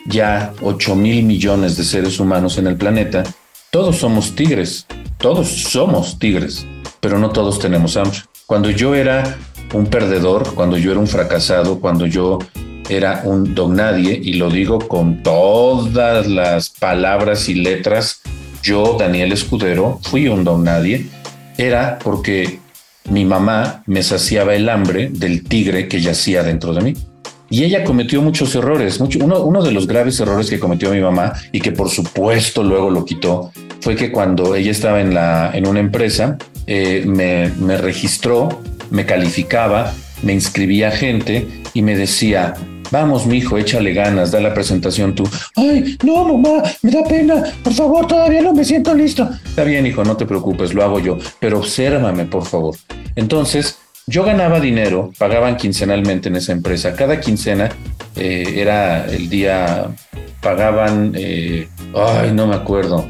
ya 0.05 0.53
8 0.61 0.95
mil 0.95 1.23
millones 1.23 1.77
de 1.77 1.83
seres 1.83 2.19
humanos 2.19 2.57
en 2.57 2.67
el 2.67 2.77
planeta, 2.77 3.23
todos 3.69 3.97
somos 3.97 4.33
tigres, 4.33 4.87
todos 5.17 5.49
somos 5.49 6.17
tigres, 6.17 6.65
pero 7.01 7.19
no 7.19 7.29
todos 7.31 7.59
tenemos 7.59 7.97
hambre. 7.97 8.19
Cuando 8.47 8.71
yo 8.71 8.95
era 8.95 9.37
un 9.73 9.87
perdedor, 9.87 10.55
cuando 10.55 10.77
yo 10.77 10.91
era 10.91 10.99
un 11.01 11.07
fracasado, 11.07 11.79
cuando 11.79 12.07
yo 12.07 12.39
era 12.87 13.21
un 13.25 13.53
don 13.53 13.75
nadie, 13.75 14.17
y 14.23 14.33
lo 14.33 14.49
digo 14.49 14.79
con 14.79 15.21
todas 15.21 16.27
las 16.27 16.69
palabras 16.69 17.49
y 17.49 17.55
letras, 17.55 18.21
yo, 18.61 18.97
Daniel 18.99 19.31
Escudero, 19.31 19.99
fui 20.03 20.27
un 20.27 20.43
don 20.43 20.63
nadie, 20.63 21.07
era 21.57 21.99
porque 21.99 22.59
mi 23.09 23.25
mamá 23.25 23.83
me 23.85 24.03
saciaba 24.03 24.55
el 24.55 24.69
hambre 24.69 25.09
del 25.11 25.43
tigre 25.43 25.87
que 25.87 26.01
yacía 26.01 26.43
dentro 26.43 26.73
de 26.73 26.81
mí. 26.81 26.93
Y 27.49 27.63
ella 27.63 27.83
cometió 27.83 28.21
muchos 28.21 28.53
errores. 28.55 28.99
uno, 28.99 29.63
de 29.63 29.71
los 29.71 29.87
graves 29.87 30.19
errores 30.19 30.49
que 30.49 30.59
cometió 30.59 30.91
mi 30.91 31.01
mamá 31.01 31.33
y 31.51 31.59
que 31.59 31.71
por 31.71 31.89
supuesto 31.89 32.63
luego 32.63 32.91
lo 32.91 33.05
quitó 33.05 33.51
fue 33.81 33.95
que 33.95 34.11
cuando 34.11 34.55
ella 34.55 34.71
estaba 34.71 35.01
en, 35.01 35.67
una 35.67 35.79
empresa, 35.79 36.37
eh, 36.67 37.03
me, 37.07 37.49
me 37.59 37.77
registró, 37.77 38.61
me 38.91 39.05
calificaba, 39.05 39.93
me 40.21 40.33
inscribía 40.33 40.91
gente 40.91 41.47
y 41.73 41.81
me 41.81 41.95
decía, 41.95 42.53
Vamos, 42.91 43.25
mijo, 43.25 43.57
échale 43.57 43.93
ganas, 43.93 44.31
da 44.31 44.39
la 44.39 44.53
presentación 44.53 45.13
tú. 45.13 45.29
Ay, 45.55 45.97
no, 46.03 46.37
mamá, 46.37 46.63
me 46.81 46.91
da 46.91 47.03
pena. 47.03 47.43
Por 47.63 47.73
favor, 47.73 48.07
todavía 48.07 48.41
no 48.41 48.53
me 48.53 48.65
siento 48.65 48.93
listo. 48.93 49.29
Está 49.45 49.63
bien, 49.63 49.85
hijo, 49.85 50.03
no 50.03 50.17
te 50.17 50.25
preocupes, 50.25 50.73
lo 50.73 50.83
hago 50.83 50.99
yo. 50.99 51.17
Pero 51.39 51.59
obsérvame, 51.59 52.25
por 52.25 52.45
favor. 52.45 52.75
Entonces, 53.15 53.77
yo 54.09 54.23
ganaba 54.23 54.59
dinero, 54.59 55.11
pagaban 55.19 55.55
quincenalmente 55.55 56.29
en 56.29 56.35
esa 56.35 56.51
empresa. 56.51 56.95
Cada 56.95 57.19
quincena 57.19 57.69
eh, 58.15 58.55
era 58.55 59.05
el 59.05 59.29
día, 59.29 59.91
pagaban, 60.41 61.13
eh, 61.15 61.69
ay, 61.95 62.31
no 62.33 62.47
me 62.47 62.55
acuerdo, 62.55 63.07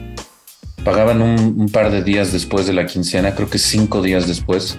pagaban 0.83 1.21
un, 1.21 1.69
par 1.69 1.89
de 1.89 2.03
días 2.03 2.33
después 2.33 2.67
de 2.67 2.73
la 2.73 2.85
quincena, 2.85 3.33
creo 3.33 3.49
que 3.49 3.59
cinco 3.59 4.01
días 4.01 4.27
después, 4.27 4.77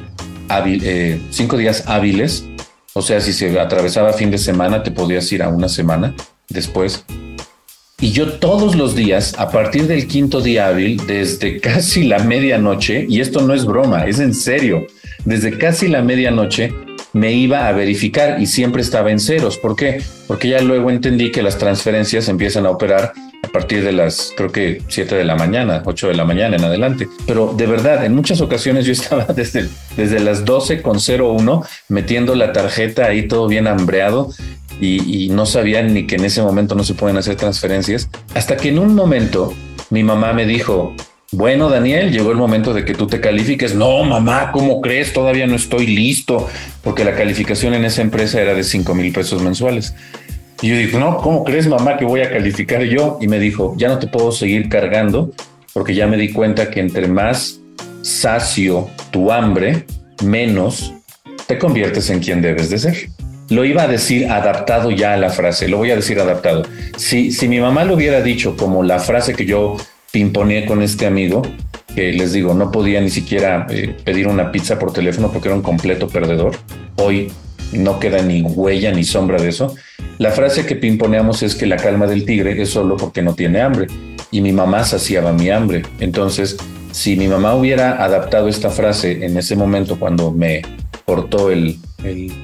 eh, 0.66 1.23
cinco 1.30 1.57
días 1.57 1.85
hábiles. 1.87 2.45
O 2.92 3.02
sea, 3.02 3.20
si 3.20 3.32
se 3.32 3.59
atravesaba 3.59 4.12
fin 4.12 4.30
de 4.30 4.38
semana, 4.38 4.82
te 4.82 4.90
podías 4.90 5.30
ir 5.32 5.42
a 5.42 5.49
una 5.49 5.68
semana 5.68 6.14
después. 6.49 7.04
Y 8.00 8.12
yo 8.12 8.32
todos 8.38 8.76
los 8.76 8.94
días, 8.94 9.35
a 9.38 9.50
partir 9.50 9.87
del 9.87 10.09
quinto 10.09 10.40
día 10.40 10.68
hábil, 10.68 11.06
desde 11.06 11.61
casi 11.61 12.04
la 12.04 12.18
medianoche, 12.20 13.06
y 13.09 13.20
esto 13.20 13.42
no 13.42 13.52
es 13.52 13.66
broma, 13.66 14.06
es 14.06 14.18
en 14.20 14.35
serio, 14.35 14.87
desde 15.25 15.59
casi 15.59 15.87
la 15.87 16.02
medianoche 16.02 16.73
me 17.12 17.32
iba 17.32 17.68
a 17.68 17.73
verificar 17.73 18.40
y 18.40 18.47
siempre 18.47 18.82
estaba 18.82 19.11
en 19.11 19.20
ceros. 19.20 19.59
¿Por 19.59 19.76
qué? 19.76 20.02
Porque 20.26 20.49
ya 20.49 20.61
luego 20.61 20.90
entendí 20.90 21.30
que 21.30 21.42
las 21.42 21.59
transferencias 21.59 22.28
empiezan 22.28 22.66
a 22.66 22.70
operar 22.70 23.12
a 23.50 23.52
partir 23.52 23.83
de 23.83 23.90
las, 23.90 24.33
creo 24.37 24.52
que 24.52 24.80
7 24.87 25.16
de 25.16 25.25
la 25.25 25.35
mañana, 25.35 25.83
8 25.85 26.09
de 26.09 26.14
la 26.14 26.25
mañana 26.25 26.57
en 26.57 26.62
adelante. 26.62 27.09
Pero 27.26 27.52
de 27.57 27.66
verdad, 27.66 28.04
en 28.04 28.14
muchas 28.14 28.40
ocasiones 28.40 28.87
yo 28.87 28.92
estaba 29.00 29.25
desde, 29.25 29.69
desde 29.97 30.21
las 30.21 30.45
12 30.45 30.83
con 30.83 30.99
01 30.99 31.64
metiendo 31.88 32.37
la 32.37 32.52
tarjeta 32.52 33.07
ahí 33.07 33.26
todo 33.26 33.49
bien 33.49 33.66
hambreado 33.66 34.30
y, 34.80 35.25
y 35.25 35.28
no 35.30 35.47
sabían 35.47 35.92
ni 35.92 36.07
que 36.07 36.14
en 36.14 36.25
ese 36.25 36.42
momento 36.42 36.76
no 36.76 36.85
se 36.85 36.95
pueden 36.95 37.16
hacer 37.16 37.35
transferencias. 37.35 38.09
Hasta 38.35 38.57
que 38.57 38.69
en 38.69 38.78
un 38.78 38.95
momento 38.95 39.52
mi 39.90 40.04
mamá 40.04 40.33
me 40.33 40.47
dijo, 40.47 40.95
bueno, 41.33 41.69
Daniel, 41.69 42.12
llegó 42.12 42.30
el 42.30 42.37
momento 42.37 42.73
de 42.73 42.85
que 42.85 42.95
tú 42.95 43.07
te 43.07 43.21
califiques. 43.21 43.75
No, 43.75 44.04
mamá, 44.04 44.50
¿cómo 44.52 44.80
crees? 44.80 45.12
Todavía 45.12 45.47
no 45.47 45.57
estoy 45.57 45.87
listo, 45.87 46.49
porque 46.83 47.04
la 47.04 47.14
calificación 47.14 47.75
en 47.75 47.85
esa 47.85 48.02
empresa 48.02 48.40
era 48.40 48.54
de 48.54 48.64
5 48.64 48.95
mil 48.95 49.12
pesos 49.12 49.42
mensuales. 49.42 49.95
Y 50.62 50.69
yo 50.69 50.76
digo, 50.76 50.99
no, 50.99 51.17
¿cómo 51.19 51.43
crees, 51.45 51.67
mamá, 51.67 51.97
que 51.97 52.05
voy 52.05 52.21
a 52.21 52.31
calificar 52.31 52.83
yo? 52.83 53.19
Y 53.21 53.29
me 53.29 53.38
dijo, 53.38 53.75
ya 53.79 53.88
no 53.88 53.99
te 53.99 54.07
puedo 54.07 54.31
seguir 54.31 54.69
cargando, 54.69 55.33
porque 55.73 55.95
ya 55.95 56.07
me 56.07 56.19
di 56.19 56.33
cuenta 56.33 56.71
que 56.71 56.81
entre 56.81 57.09
más 57.09 57.61
sacio 58.02 58.88
tu 59.11 59.33
hambre, 59.33 59.85
menos 60.23 60.93
te 61.47 61.59
conviertes 61.59 62.11
en 62.11 62.21
quien 62.21 62.43
debes 62.43 62.69
de 62.69 62.79
ser. 62.79 63.09
Lo 63.49 63.64
iba 63.64 63.83
a 63.83 63.88
decir 63.88 64.31
adaptado 64.31 64.90
ya 64.90 65.14
a 65.14 65.17
la 65.17 65.31
frase, 65.31 65.67
lo 65.67 65.79
voy 65.79 65.90
a 65.90 65.97
decir 65.97 66.21
adaptado. 66.21 66.62
Si, 66.97 67.33
si 67.33 67.49
mi 67.49 67.59
mamá 67.59 67.85
lo 67.85 67.95
hubiera 67.95 68.21
dicho 68.21 68.57
como 68.57 68.83
la 68.83 68.99
frase 68.99 69.35
que 69.35 69.47
yo 69.47 69.76
pimponeé 70.12 70.67
con 70.67 70.83
este 70.83 71.07
amigo, 71.07 71.43
que 71.95 72.12
les 72.12 72.33
digo, 72.33 72.55
no 72.55 72.71
podía 72.71 73.00
ni 73.00 73.11
siquiera 73.11 73.67
eh, 73.71 73.97
pedir 74.05 74.29
una 74.29 74.52
pizza 74.52 74.79
por 74.79 74.93
teléfono 74.93 75.33
porque 75.33 75.49
era 75.49 75.57
un 75.57 75.62
completo 75.62 76.07
perdedor. 76.09 76.57
Hoy 76.97 77.33
no 77.73 77.99
queda 77.99 78.23
ni 78.23 78.43
huella 78.43 78.93
ni 78.93 79.05
sombra 79.05 79.41
de 79.41 79.49
eso. 79.49 79.75
La 80.19 80.31
frase 80.31 80.67
que 80.67 80.77
pimponeamos 80.77 81.43
es 81.43 81.55
que 81.55 81.67
la 81.67 81.77
calma 81.77 82.07
del 82.07 82.25
tigre 82.25 82.61
es 82.61 82.71
solo 82.71 82.97
porque 82.97 83.23
no 83.23 83.35
tiene 83.35 83.61
hambre. 83.61 83.87
Y 84.31 84.41
mi 84.41 84.53
mamá 84.53 84.85
saciaba 84.85 85.33
mi 85.33 85.50
hambre. 85.50 85.83
Entonces, 85.99 86.57
si 86.93 87.17
mi 87.17 87.29
mamá 87.29 87.55
hubiera 87.55 88.03
adaptado 88.03 88.49
esta 88.49 88.71
frase 88.71 89.25
en 89.25 89.37
ese 89.37 89.57
momento 89.57 89.99
cuando 89.99 90.31
me 90.31 90.62
cortó 91.05 91.50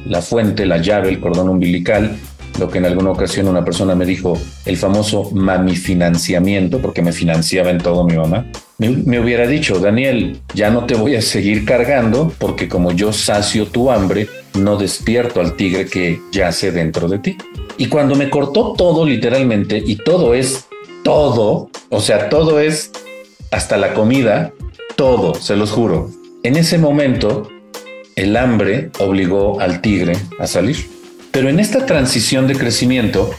la 0.07 0.23
fuente, 0.23 0.67
la 0.67 0.79
llave, 0.79 1.09
el 1.09 1.21
cordón 1.21 1.49
umbilical, 1.49 2.17
lo 2.59 2.69
que 2.69 2.79
en 2.79 2.87
alguna 2.87 3.11
ocasión 3.11 3.49
una 3.49 3.65
persona 3.65 3.95
me 3.95 4.07
dijo, 4.07 4.39
el 4.65 4.77
famoso 4.77 5.31
mamifinanciamiento, 5.33 6.81
porque 6.81 7.03
me 7.03 7.13
financiaba 7.13 7.71
en 7.71 7.79
todo 7.79 8.05
mi 8.05 8.17
mamá, 8.17 8.47
me, 8.79 9.21
hubiera 9.21 9.47
dicho, 9.47 9.79
Daniel, 9.79 10.39
ya 10.55 10.71
no 10.71 10.85
te 10.85 10.95
voy 10.95 11.17
a 11.17 11.23
seguir 11.23 11.65
cargando 11.65 12.33
porque 12.39 12.69
como 12.69 12.93
yo 12.93 13.13
sacio 13.13 13.67
tu 13.67 13.91
hambre, 13.91 14.29
no 14.57 14.77
despierto 14.77 15.41
al 15.41 15.57
tigre 15.57 15.87
que 15.87 16.21
yace 16.33 16.73
dentro 16.73 17.09
de 17.09 17.19
ti. 17.19 17.37
Y 17.79 17.87
cuando 17.87 18.15
me 18.15 18.31
cortó 18.31 18.73
todo 18.73 19.05
literalmente, 19.05 19.83
y 19.85 19.97
todo 19.97 20.35
es 20.35 20.67
todo, 21.05 21.71
o 21.91 22.01
sea, 22.01 22.29
todo 22.29 22.59
es 22.59 22.91
hasta 23.51 23.77
la 23.77 23.95
comida, 23.95 24.53
todo, 24.97 25.35
se 25.35 25.57
los 25.57 25.71
juro. 25.71 26.11
En 26.43 26.57
ese 26.57 26.79
momento, 26.79 27.49
el 28.17 28.37
hambre 28.37 28.91
obligó 28.99 29.61
al 29.61 29.81
tigre 29.83 30.17
a 30.39 30.47
salir. 30.47 30.77
Pero 31.31 31.49
en 31.49 31.61
esta 31.61 31.85
transición 31.85 32.47
de 32.47 32.57
crecimiento, 32.57 33.31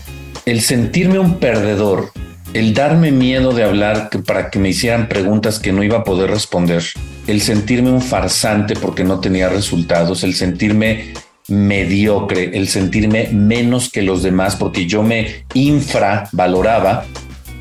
el 0.46 0.62
sentirme 0.62 1.20
un 1.20 1.40
perdedor, 1.40 2.12
el 2.54 2.74
darme 2.74 3.12
miedo 3.12 3.54
de 3.54 3.64
hablar 3.64 4.10
para 4.26 4.50
que 4.50 4.60
me 4.60 4.70
hicieran 4.70 5.10
preguntas 5.10 5.60
que 5.60 5.74
no 5.74 5.84
iba 5.84 5.98
a 5.98 6.04
poder 6.04 6.30
responder, 6.30 6.84
el 7.28 7.42
sentirme 7.42 7.92
un 7.92 8.02
farsante 8.02 8.76
porque 8.76 9.04
no 9.04 9.20
tenía 9.20 9.50
resultados, 9.50 10.24
el 10.24 10.34
sentirme 10.34 11.14
mediocre, 11.50 12.58
el 12.58 12.68
sentirme 12.68 13.30
menos 13.32 13.90
que 13.90 14.02
los 14.02 14.24
demás 14.24 14.56
porque 14.56 14.86
yo 14.86 15.04
me 15.04 15.46
infravaloraba, 15.54 17.06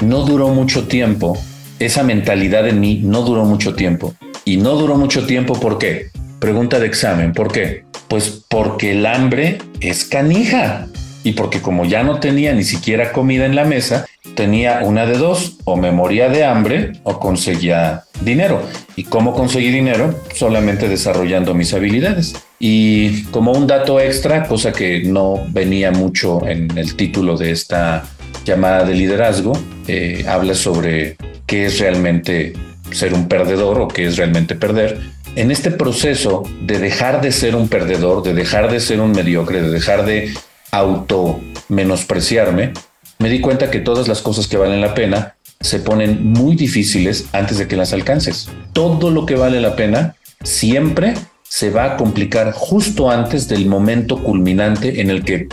no 0.05 0.23
duró 0.23 0.49
mucho 0.49 0.87
tiempo. 0.87 1.39
Esa 1.79 2.03
mentalidad 2.03 2.67
en 2.67 2.81
mí 2.81 3.01
no 3.03 3.23
duró 3.23 3.45
mucho 3.45 3.75
tiempo. 3.75 4.15
Y 4.45 4.57
no 4.57 4.77
duró 4.77 4.97
mucho 4.97 5.27
tiempo, 5.27 5.59
¿por 5.59 5.79
qué? 5.79 6.11
Pregunta 6.39 6.79
de 6.79 6.87
examen, 6.87 7.33
¿por 7.33 7.51
qué? 7.51 7.85
Pues 8.09 8.45
porque 8.49 8.93
el 8.93 9.05
hambre 9.05 9.59
es 9.81 10.05
canija 10.05 10.87
y 11.27 11.33
porque 11.33 11.61
como 11.61 11.85
ya 11.85 12.05
no 12.05 12.21
tenía 12.21 12.53
ni 12.53 12.63
siquiera 12.63 13.11
comida 13.11 13.47
en 13.47 13.57
la 13.57 13.65
mesa, 13.65 14.07
tenía 14.37 14.83
una 14.85 15.07
de 15.07 15.19
dos, 15.19 15.57
o 15.65 15.77
me 15.77 15.91
moría 15.91 16.29
de 16.29 16.45
hambre 16.45 16.93
o 17.03 17.19
conseguía 17.19 18.05
dinero. 18.21 18.63
¿Y 18.95 19.03
cómo 19.03 19.35
conseguí 19.35 19.73
dinero? 19.73 20.15
Solamente 20.33 20.89
desarrollando 20.89 21.53
mis 21.53 21.75
habilidades. 21.75 22.35
Y 22.61 23.25
como 23.25 23.51
un 23.51 23.67
dato 23.67 23.99
extra, 23.99 24.45
cosa 24.45 24.71
que 24.71 25.03
no 25.03 25.45
venía 25.49 25.91
mucho 25.91 26.47
en 26.47 26.79
el 26.79 26.95
título 26.95 27.37
de 27.37 27.51
esta 27.51 28.05
llamada 28.45 28.85
de 28.85 28.95
liderazgo, 28.95 29.59
eh, 29.89 30.25
habla 30.29 30.55
sobre 30.55 31.17
qué 31.45 31.67
es 31.67 31.81
realmente 31.81 32.53
ser 32.93 33.15
un 33.15 33.27
perdedor 33.27 33.81
o 33.81 33.89
qué 33.89 34.07
es 34.07 34.17
realmente 34.17 34.55
perder 34.55 35.01
en 35.37 35.51
este 35.51 35.71
proceso 35.71 36.45
de 36.63 36.79
dejar 36.79 37.21
de 37.21 37.31
ser 37.31 37.57
un 37.57 37.69
perdedor, 37.69 38.23
de 38.23 38.33
dejar 38.33 38.71
de 38.71 38.81
ser 38.81 39.01
un 39.01 39.13
mediocre, 39.13 39.61
de 39.61 39.71
dejar 39.71 40.07
de 40.07 40.33
auto 40.71 41.41
menospreciarme, 41.69 42.73
me 43.19 43.29
di 43.31 43.41
cuenta 43.41 43.71
que 43.71 43.81
todas 43.81 44.09
las 44.09 44.21
cosas 44.21 44.47
que 44.47 44.57
valen 44.57 44.81
la 44.81 44.95
pena 44.95 45.37
se 45.61 45.79
ponen 45.79 46.33
muy 46.33 46.55
difíciles 46.55 47.27
antes 47.33 47.59
de 47.59 47.67
que 47.67 47.77
las 47.77 47.93
alcances. 47.93 48.51
Todo 48.73 49.11
lo 49.11 49.25
que 49.27 49.37
vale 49.37 49.61
la 49.61 49.75
pena 49.75 50.17
siempre 50.43 51.15
se 51.43 51.71
va 51.71 51.85
a 51.85 51.97
complicar 51.97 52.53
justo 52.53 53.11
antes 53.11 53.49
del 53.49 53.67
momento 53.67 54.23
culminante 54.23 55.01
en 55.01 55.11
el 55.11 55.25
que 55.25 55.49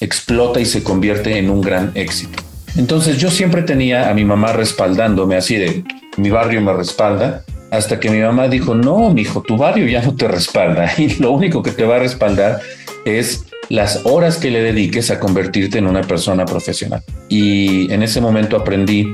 explota 0.00 0.60
y 0.60 0.66
se 0.66 0.82
convierte 0.82 1.38
en 1.38 1.50
un 1.50 1.60
gran 1.60 1.92
éxito. 1.94 2.42
Entonces 2.76 3.18
yo 3.18 3.30
siempre 3.30 3.62
tenía 3.62 4.08
a 4.08 4.14
mi 4.14 4.24
mamá 4.24 4.52
respaldándome 4.52 5.36
así 5.36 5.56
de 5.56 5.84
mi 6.16 6.30
barrio 6.30 6.60
me 6.60 6.72
respalda, 6.72 7.44
hasta 7.70 8.00
que 8.00 8.10
mi 8.10 8.20
mamá 8.20 8.48
dijo, 8.48 8.74
no, 8.74 9.10
mi 9.10 9.22
hijo, 9.22 9.42
tu 9.42 9.56
barrio 9.56 9.86
ya 9.86 10.02
no 10.02 10.14
te 10.14 10.26
respalda 10.26 10.92
y 10.98 11.14
lo 11.16 11.32
único 11.32 11.62
que 11.62 11.70
te 11.70 11.84
va 11.84 11.96
a 11.96 12.00
respaldar 12.00 12.60
es 13.04 13.44
las 13.68 14.00
horas 14.04 14.36
que 14.36 14.50
le 14.50 14.62
dediques 14.62 15.10
a 15.10 15.20
convertirte 15.20 15.78
en 15.78 15.86
una 15.86 16.02
persona 16.02 16.44
profesional. 16.44 17.02
Y 17.28 17.92
en 17.92 18.02
ese 18.02 18.20
momento 18.20 18.56
aprendí 18.56 19.06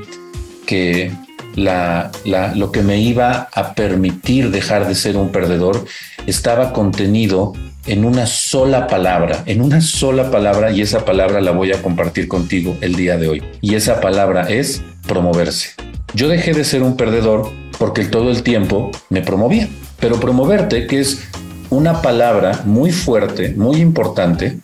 que 0.66 1.12
la, 1.56 2.10
lo 2.54 2.72
que 2.72 2.82
me 2.82 2.98
iba 2.98 3.48
a 3.52 3.74
permitir 3.74 4.50
dejar 4.50 4.86
de 4.86 4.94
ser 4.94 5.16
un 5.16 5.30
perdedor 5.30 5.84
estaba 6.26 6.72
contenido 6.72 7.52
en 7.86 8.04
una 8.04 8.26
sola 8.26 8.86
palabra, 8.86 9.42
en 9.46 9.60
una 9.60 9.80
sola 9.80 10.30
palabra 10.30 10.70
y 10.70 10.80
esa 10.80 11.04
palabra 11.04 11.40
la 11.40 11.50
voy 11.50 11.72
a 11.72 11.82
compartir 11.82 12.28
contigo 12.28 12.76
el 12.80 12.96
día 12.96 13.18
de 13.18 13.28
hoy. 13.28 13.42
Y 13.60 13.74
esa 13.74 14.00
palabra 14.00 14.48
es 14.48 14.82
promoverse. 15.06 15.70
Yo 16.14 16.28
dejé 16.28 16.54
de 16.54 16.64
ser 16.64 16.82
un 16.82 16.96
perdedor 16.96 17.50
porque 17.78 18.04
todo 18.04 18.30
el 18.30 18.42
tiempo 18.42 18.90
me 19.10 19.20
promovía. 19.20 19.68
Pero 20.00 20.20
promoverte, 20.20 20.86
que 20.86 21.00
es 21.00 21.24
una 21.74 22.00
palabra 22.02 22.62
muy 22.64 22.92
fuerte, 22.92 23.54
muy 23.56 23.80
importante, 23.80 24.58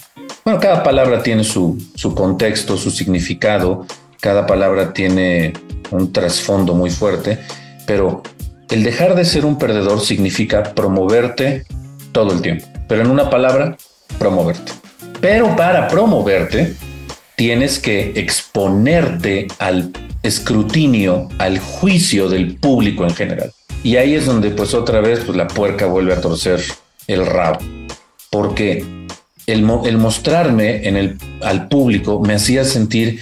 bueno, 0.45 0.61
cada 0.61 0.83
palabra 0.83 1.23
tiene 1.23 1.45
su, 1.45 1.79
su 1.95 2.15
contexto, 2.15 2.77
su 2.77 2.91
significado, 2.91 3.87
cada 4.21 4.47
palabra 4.47 4.93
tiene 4.93 5.53
un 5.91 6.13
trasfondo 6.13 6.75
muy 6.75 6.91
fuerte, 6.91 7.39
pero 7.87 8.23
el 8.71 8.83
dejar 8.83 9.15
de 9.15 9.25
ser 9.25 9.45
un 9.45 9.59
perdedor 9.59 10.01
significa 10.01 10.63
promoverte 10.63 11.65
todo 12.13 12.33
el 12.33 12.41
tiempo. 12.41 12.67
Pero 12.89 13.03
en 13.03 13.11
una 13.11 13.29
palabra, 13.29 13.77
promoverte. 14.19 14.73
Pero 15.21 15.55
para 15.57 15.89
promoverte, 15.89 16.75
tienes 17.37 17.79
que 17.79 18.13
exponerte 18.15 19.49
al 19.59 19.93
escrutinio, 20.23 21.29
al 21.39 21.59
juicio 21.59 22.29
del 22.29 22.57
público 22.57 23.05
en 23.05 23.15
general. 23.15 23.53
Y 23.83 23.97
ahí 23.97 24.15
es 24.15 24.27
donde 24.27 24.51
pues 24.51 24.75
otra 24.75 25.01
vez 25.01 25.21
pues, 25.21 25.37
la 25.37 25.47
puerca 25.47 25.87
vuelve 25.87 26.13
a 26.13 26.21
torcer 26.21 26.61
el 27.13 27.27
rabo. 27.27 27.59
Porque 28.31 28.85
el, 29.47 29.63
mostrarme 29.63 30.83
al 31.43 31.69
público 31.69 32.21
me 32.21 32.35
hacía 32.35 32.65
sentir 32.65 33.21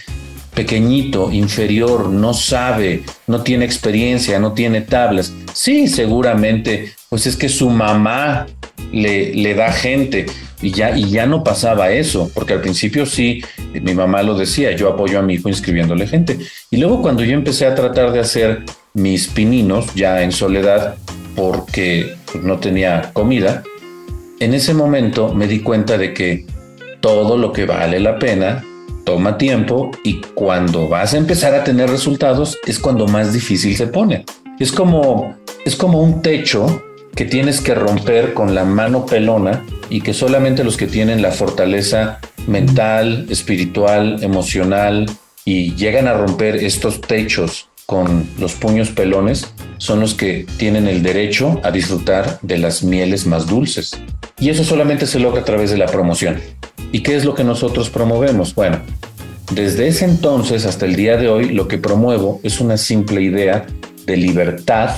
pequeñito, 0.54 1.30
inferior, 1.30 2.08
no 2.08 2.34
sabe, 2.34 3.02
no 3.26 3.42
tiene 3.42 3.64
experiencia, 3.64 4.38
no 4.38 4.52
tiene 4.52 4.80
tablas. 4.80 5.32
Sí, 5.54 5.86
seguramente, 5.86 6.92
pues 7.08 7.26
es 7.26 7.36
que 7.36 7.48
su 7.48 7.70
mamá 7.70 8.46
le, 8.92 9.34
le 9.34 9.54
da 9.54 9.72
gente. 9.72 10.26
Y 10.60 10.72
ya, 10.72 10.96
y 10.96 11.08
ya 11.08 11.24
no 11.26 11.44
pasaba 11.44 11.92
eso, 11.92 12.30
porque 12.34 12.54
al 12.54 12.60
principio 12.60 13.06
sí, 13.06 13.44
mi 13.72 13.94
mamá 13.94 14.24
lo 14.24 14.36
decía, 14.36 14.72
yo 14.72 14.88
apoyo 14.88 15.20
a 15.20 15.22
mi 15.22 15.34
hijo 15.34 15.48
inscribiéndole 15.48 16.08
gente. 16.08 16.36
Y 16.70 16.78
luego 16.78 17.00
cuando 17.00 17.22
yo 17.22 17.34
empecé 17.34 17.64
a 17.66 17.76
tratar 17.76 18.10
de 18.10 18.18
hacer 18.18 18.64
mis 18.92 19.28
pininos, 19.28 19.94
ya 19.94 20.22
en 20.22 20.32
soledad, 20.32 20.96
porque 21.36 22.16
no 22.42 22.58
tenía 22.58 23.10
comida, 23.12 23.62
en 24.40 24.54
ese 24.54 24.74
momento 24.74 25.34
me 25.34 25.46
di 25.46 25.60
cuenta 25.60 25.98
de 25.98 26.14
que 26.14 26.46
todo 27.00 27.36
lo 27.36 27.52
que 27.52 27.66
vale 27.66 28.00
la 28.00 28.18
pena 28.18 28.64
toma 29.04 29.38
tiempo 29.38 29.90
y 30.04 30.20
cuando 30.34 30.88
vas 30.88 31.14
a 31.14 31.18
empezar 31.18 31.54
a 31.54 31.64
tener 31.64 31.90
resultados 31.90 32.58
es 32.66 32.78
cuando 32.78 33.06
más 33.06 33.32
difícil 33.32 33.76
se 33.76 33.86
pone. 33.86 34.24
Es 34.58 34.72
como, 34.72 35.36
es 35.64 35.76
como 35.76 36.02
un 36.02 36.22
techo 36.22 36.82
que 37.14 37.24
tienes 37.24 37.60
que 37.60 37.74
romper 37.74 38.34
con 38.34 38.54
la 38.54 38.64
mano 38.64 39.06
pelona 39.06 39.64
y 39.90 40.02
que 40.02 40.14
solamente 40.14 40.62
los 40.62 40.76
que 40.76 40.86
tienen 40.86 41.22
la 41.22 41.32
fortaleza 41.32 42.20
mental, 42.46 43.26
espiritual, 43.30 44.22
emocional 44.22 45.06
y 45.44 45.74
llegan 45.74 46.06
a 46.06 46.14
romper 46.14 46.56
estos 46.56 47.00
techos 47.00 47.68
con 47.88 48.28
los 48.38 48.52
puños 48.52 48.90
pelones 48.90 49.50
son 49.78 50.00
los 50.00 50.12
que 50.12 50.44
tienen 50.58 50.86
el 50.88 51.02
derecho 51.02 51.58
a 51.64 51.70
disfrutar 51.70 52.38
de 52.42 52.58
las 52.58 52.82
mieles 52.82 53.24
más 53.24 53.46
dulces. 53.46 53.98
Y 54.38 54.50
eso 54.50 54.62
solamente 54.62 55.06
se 55.06 55.18
logra 55.18 55.40
a 55.40 55.44
través 55.46 55.70
de 55.70 55.78
la 55.78 55.86
promoción. 55.86 56.38
¿Y 56.92 57.02
qué 57.02 57.16
es 57.16 57.24
lo 57.24 57.34
que 57.34 57.44
nosotros 57.44 57.88
promovemos? 57.88 58.54
Bueno, 58.54 58.78
desde 59.52 59.88
ese 59.88 60.04
entonces 60.04 60.66
hasta 60.66 60.84
el 60.84 60.96
día 60.96 61.16
de 61.16 61.30
hoy 61.30 61.48
lo 61.48 61.66
que 61.66 61.78
promuevo 61.78 62.40
es 62.42 62.60
una 62.60 62.76
simple 62.76 63.22
idea 63.22 63.64
de 64.04 64.16
libertad 64.18 64.90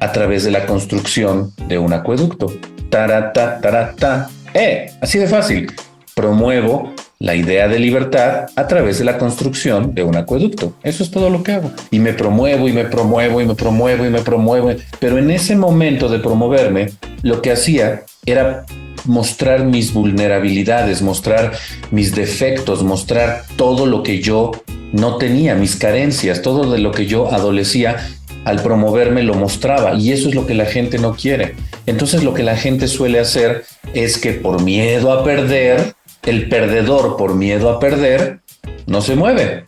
a 0.00 0.10
través 0.10 0.42
de 0.42 0.50
la 0.50 0.66
construcción 0.66 1.52
de 1.68 1.78
un 1.78 1.92
acueducto. 1.92 2.52
Tarata, 2.90 3.60
tarata. 3.60 4.28
¡Eh! 4.54 4.90
Así 5.00 5.20
de 5.20 5.28
fácil. 5.28 5.72
Promuevo 6.16 6.94
la 7.20 7.34
idea 7.34 7.66
de 7.66 7.80
libertad 7.80 8.46
a 8.54 8.68
través 8.68 9.00
de 9.00 9.04
la 9.04 9.18
construcción 9.18 9.92
de 9.92 10.04
un 10.04 10.14
acueducto. 10.16 10.74
Eso 10.84 11.02
es 11.02 11.10
todo 11.10 11.30
lo 11.30 11.42
que 11.42 11.52
hago. 11.52 11.72
Y 11.90 11.98
me 11.98 12.12
promuevo 12.12 12.68
y 12.68 12.72
me 12.72 12.84
promuevo 12.84 13.40
y 13.40 13.46
me 13.46 13.56
promuevo 13.56 14.06
y 14.06 14.10
me 14.10 14.20
promuevo. 14.20 14.72
Pero 15.00 15.18
en 15.18 15.32
ese 15.32 15.56
momento 15.56 16.08
de 16.08 16.20
promoverme, 16.20 16.90
lo 17.22 17.42
que 17.42 17.50
hacía 17.50 18.04
era 18.24 18.64
mostrar 19.04 19.64
mis 19.64 19.92
vulnerabilidades, 19.92 21.02
mostrar 21.02 21.52
mis 21.90 22.14
defectos, 22.14 22.84
mostrar 22.84 23.42
todo 23.56 23.86
lo 23.86 24.04
que 24.04 24.20
yo 24.20 24.52
no 24.92 25.16
tenía, 25.16 25.56
mis 25.56 25.74
carencias, 25.74 26.40
todo 26.40 26.70
de 26.70 26.78
lo 26.78 26.92
que 26.92 27.06
yo 27.06 27.32
adolecía 27.32 27.96
al 28.44 28.62
promoverme 28.62 29.24
lo 29.24 29.34
mostraba 29.34 29.94
y 29.94 30.12
eso 30.12 30.28
es 30.28 30.34
lo 30.34 30.46
que 30.46 30.54
la 30.54 30.66
gente 30.66 30.98
no 30.98 31.14
quiere. 31.14 31.54
Entonces 31.86 32.22
lo 32.22 32.32
que 32.32 32.42
la 32.42 32.56
gente 32.56 32.86
suele 32.86 33.18
hacer 33.18 33.64
es 33.92 34.18
que 34.18 34.32
por 34.32 34.62
miedo 34.62 35.12
a 35.12 35.24
perder, 35.24 35.94
el 36.28 36.48
perdedor 36.48 37.16
por 37.16 37.34
miedo 37.34 37.70
a 37.70 37.80
perder, 37.80 38.40
no 38.86 39.00
se 39.00 39.16
mueve, 39.16 39.64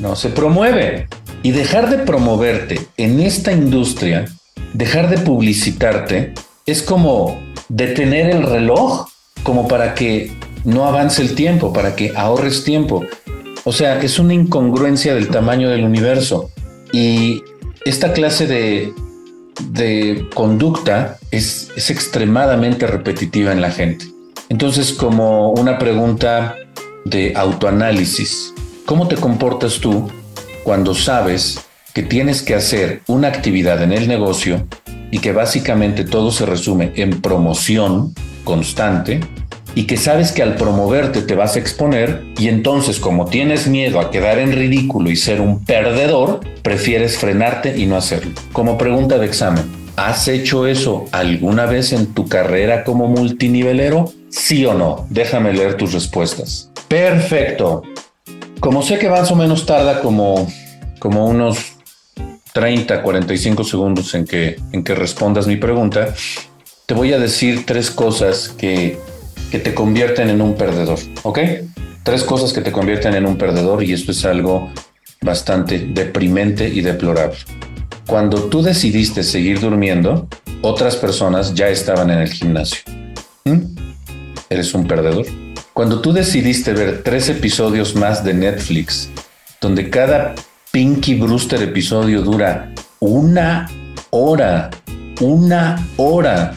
no 0.00 0.16
se 0.16 0.28
promueve. 0.28 1.08
Y 1.42 1.50
dejar 1.52 1.90
de 1.90 1.98
promoverte 1.98 2.80
en 2.96 3.20
esta 3.20 3.52
industria, 3.52 4.26
dejar 4.72 5.08
de 5.10 5.18
publicitarte, 5.18 6.32
es 6.64 6.82
como 6.82 7.40
detener 7.68 8.30
el 8.30 8.42
reloj, 8.42 9.08
como 9.42 9.68
para 9.68 9.94
que 9.94 10.32
no 10.64 10.86
avance 10.86 11.22
el 11.22 11.34
tiempo, 11.34 11.72
para 11.72 11.94
que 11.94 12.12
ahorres 12.16 12.64
tiempo. 12.64 13.04
O 13.64 13.72
sea, 13.72 14.00
es 14.00 14.18
una 14.18 14.34
incongruencia 14.34 15.14
del 15.14 15.28
tamaño 15.28 15.68
del 15.70 15.84
universo. 15.84 16.50
Y 16.92 17.42
esta 17.84 18.12
clase 18.12 18.46
de, 18.46 18.92
conducta 20.34 21.18
es, 21.30 21.70
es 21.76 21.90
extremadamente 21.90 22.86
repetitiva 22.86 23.52
en 23.52 23.60
la 23.60 23.70
gente. 23.70 24.15
Entonces, 24.48 24.92
como 24.92 25.50
una 25.50 25.78
pregunta 25.78 26.54
de 27.04 27.32
autoanálisis, 27.34 28.54
¿cómo 28.84 29.08
te 29.08 29.16
comportas 29.16 29.80
tú 29.80 30.08
cuando 30.62 30.94
sabes 30.94 31.66
que 31.92 32.02
tienes 32.02 32.42
que 32.42 32.54
hacer 32.54 33.02
una 33.06 33.28
actividad 33.28 33.82
en 33.82 33.92
el 33.92 34.06
negocio 34.06 34.66
y 35.10 35.18
que 35.18 35.32
básicamente 35.32 36.04
todo 36.04 36.30
se 36.30 36.46
resume 36.46 36.92
en 36.96 37.20
promoción 37.20 38.14
constante 38.44 39.20
y 39.74 39.84
que 39.84 39.96
sabes 39.96 40.32
que 40.32 40.42
al 40.42 40.56
promoverte 40.56 41.22
te 41.22 41.34
vas 41.34 41.56
a 41.56 41.58
exponer 41.58 42.22
y 42.38 42.48
entonces 42.48 42.98
como 42.98 43.26
tienes 43.26 43.66
miedo 43.66 44.00
a 44.00 44.10
quedar 44.10 44.38
en 44.38 44.52
ridículo 44.52 45.10
y 45.10 45.16
ser 45.16 45.40
un 45.40 45.64
perdedor, 45.64 46.40
prefieres 46.62 47.18
frenarte 47.18 47.76
y 47.76 47.86
no 47.86 47.96
hacerlo. 47.96 48.32
Como 48.52 48.78
pregunta 48.78 49.18
de 49.18 49.26
examen, 49.26 49.64
¿has 49.96 50.28
hecho 50.28 50.66
eso 50.66 51.06
alguna 51.12 51.66
vez 51.66 51.92
en 51.92 52.06
tu 52.14 52.28
carrera 52.28 52.84
como 52.84 53.08
multinivelero? 53.08 54.12
¿Sí 54.28 54.64
o 54.66 54.74
no? 54.74 55.06
Déjame 55.10 55.52
leer 55.52 55.76
tus 55.76 55.92
respuestas. 55.92 56.70
Perfecto. 56.88 57.82
Como 58.60 58.82
sé 58.82 58.98
que 58.98 59.08
más 59.08 59.30
o 59.30 59.36
menos 59.36 59.66
tarda 59.66 60.00
como, 60.00 60.50
como 60.98 61.26
unos 61.26 61.58
30, 62.52 63.02
45 63.02 63.64
segundos 63.64 64.14
en 64.14 64.24
que, 64.24 64.60
en 64.72 64.82
que 64.82 64.94
respondas 64.94 65.46
mi 65.46 65.56
pregunta, 65.56 66.14
te 66.86 66.94
voy 66.94 67.12
a 67.12 67.18
decir 67.18 67.66
tres 67.66 67.90
cosas 67.90 68.48
que 68.48 68.98
que 69.50 69.58
te 69.58 69.74
convierten 69.74 70.30
en 70.30 70.42
un 70.42 70.54
perdedor, 70.54 70.98
¿ok? 71.22 71.38
Tres 72.02 72.24
cosas 72.24 72.52
que 72.52 72.60
te 72.60 72.72
convierten 72.72 73.14
en 73.14 73.26
un 73.26 73.36
perdedor 73.36 73.82
y 73.82 73.92
esto 73.92 74.12
es 74.12 74.24
algo 74.24 74.70
bastante 75.20 75.78
deprimente 75.78 76.68
y 76.68 76.80
deplorable. 76.80 77.38
Cuando 78.06 78.44
tú 78.44 78.62
decidiste 78.62 79.22
seguir 79.22 79.60
durmiendo, 79.60 80.28
otras 80.62 80.96
personas 80.96 81.54
ya 81.54 81.68
estaban 81.68 82.10
en 82.10 82.20
el 82.20 82.32
gimnasio. 82.32 82.80
¿Mm? 83.44 83.75
Eres 84.48 84.74
un 84.74 84.86
perdedor. 84.86 85.26
Cuando 85.72 86.00
tú 86.00 86.12
decidiste 86.12 86.72
ver 86.72 87.02
tres 87.02 87.28
episodios 87.28 87.94
más 87.94 88.24
de 88.24 88.32
Netflix, 88.32 89.10
donde 89.60 89.90
cada 89.90 90.34
Pinky 90.70 91.14
Brewster 91.14 91.62
episodio 91.62 92.22
dura 92.22 92.72
una 93.00 93.68
hora, 94.10 94.70
una 95.20 95.86
hora, 95.96 96.54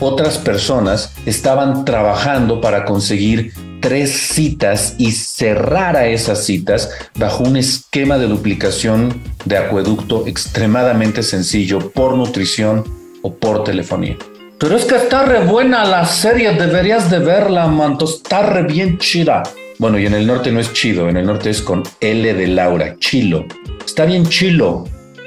otras 0.00 0.38
personas 0.38 1.14
estaban 1.24 1.84
trabajando 1.84 2.60
para 2.60 2.84
conseguir 2.84 3.52
tres 3.80 4.10
citas 4.12 4.94
y 4.98 5.12
cerrar 5.12 5.96
a 5.96 6.06
esas 6.08 6.44
citas 6.44 6.90
bajo 7.16 7.44
un 7.44 7.56
esquema 7.56 8.18
de 8.18 8.26
duplicación 8.26 9.22
de 9.44 9.58
acueducto 9.58 10.26
extremadamente 10.26 11.22
sencillo 11.22 11.90
por 11.90 12.16
nutrición 12.16 12.84
o 13.22 13.34
por 13.34 13.62
telefonía. 13.62 14.16
Pero 14.58 14.76
es 14.76 14.84
que 14.84 14.96
está 14.96 15.24
re 15.24 15.40
buena 15.40 15.84
la 15.84 16.06
serie, 16.06 16.52
deberías 16.52 17.10
de 17.10 17.18
verla, 17.18 17.66
manto, 17.66 18.04
está 18.04 18.42
re 18.42 18.62
bien 18.62 18.98
chida. 18.98 19.42
Bueno, 19.78 19.98
y 19.98 20.06
en 20.06 20.14
el 20.14 20.26
norte 20.26 20.52
no 20.52 20.60
es 20.60 20.72
chido, 20.72 21.08
en 21.08 21.16
el 21.16 21.26
norte 21.26 21.50
es 21.50 21.60
con 21.60 21.82
L 22.00 22.34
de 22.34 22.46
Laura, 22.46 22.96
chilo. 22.98 23.44
Está 23.84 24.04
bien 24.04 24.26
chilo 24.26 24.84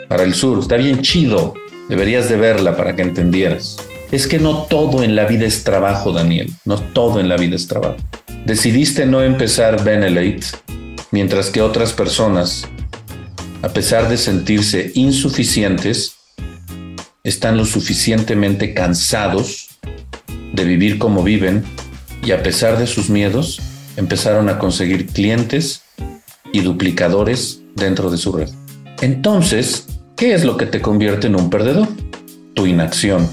para 0.08 0.24
el 0.24 0.34
sur, 0.34 0.60
está 0.60 0.78
bien 0.78 1.02
chido. 1.02 1.54
Deberías 1.90 2.30
de 2.30 2.38
verla 2.38 2.76
para 2.76 2.96
que 2.96 3.02
entendieras. 3.02 3.78
Es 4.12 4.28
que 4.28 4.40
no 4.40 4.64
todo 4.64 5.04
en 5.04 5.16
la 5.16 5.26
vida 5.26 5.46
es 5.46 5.64
trabajo, 5.64 6.14
Daniel. 6.14 6.50
No 6.64 6.80
todo 6.80 7.20
en 7.20 7.28
la 7.28 7.36
vida 7.36 7.58
es 7.58 7.68
trabajo. 7.68 7.98
Decidiste 8.46 9.06
no 9.06 9.22
empezar 9.22 9.84
Benelate, 9.84 10.48
mientras 11.12 11.50
que 11.50 11.62
otras 11.62 11.92
personas, 11.92 12.66
a 13.62 13.70
pesar 13.70 14.08
de 14.08 14.16
sentirse 14.16 14.92
insuficientes, 14.96 16.17
están 17.28 17.58
lo 17.58 17.66
suficientemente 17.66 18.74
cansados 18.74 19.70
de 20.54 20.64
vivir 20.64 20.98
como 20.98 21.24
viven 21.24 21.64
y 22.24 22.32
a 22.32 22.42
pesar 22.42 22.78
de 22.78 22.88
sus 22.88 23.10
miedos, 23.10 23.62
empezaron 23.96 24.50
a 24.50 24.60
conseguir 24.60 25.08
clientes 25.08 25.84
y 26.52 26.62
duplicadores 26.62 27.62
dentro 27.76 28.10
de 28.10 28.18
su 28.18 28.32
red. 28.32 28.50
Entonces, 29.02 29.86
¿qué 30.16 30.34
es 30.34 30.44
lo 30.44 30.58
que 30.58 30.66
te 30.66 30.82
convierte 30.82 31.28
en 31.28 31.36
un 31.36 31.50
perdedor? 31.50 31.88
Tu 32.54 32.66
inacción 32.66 33.30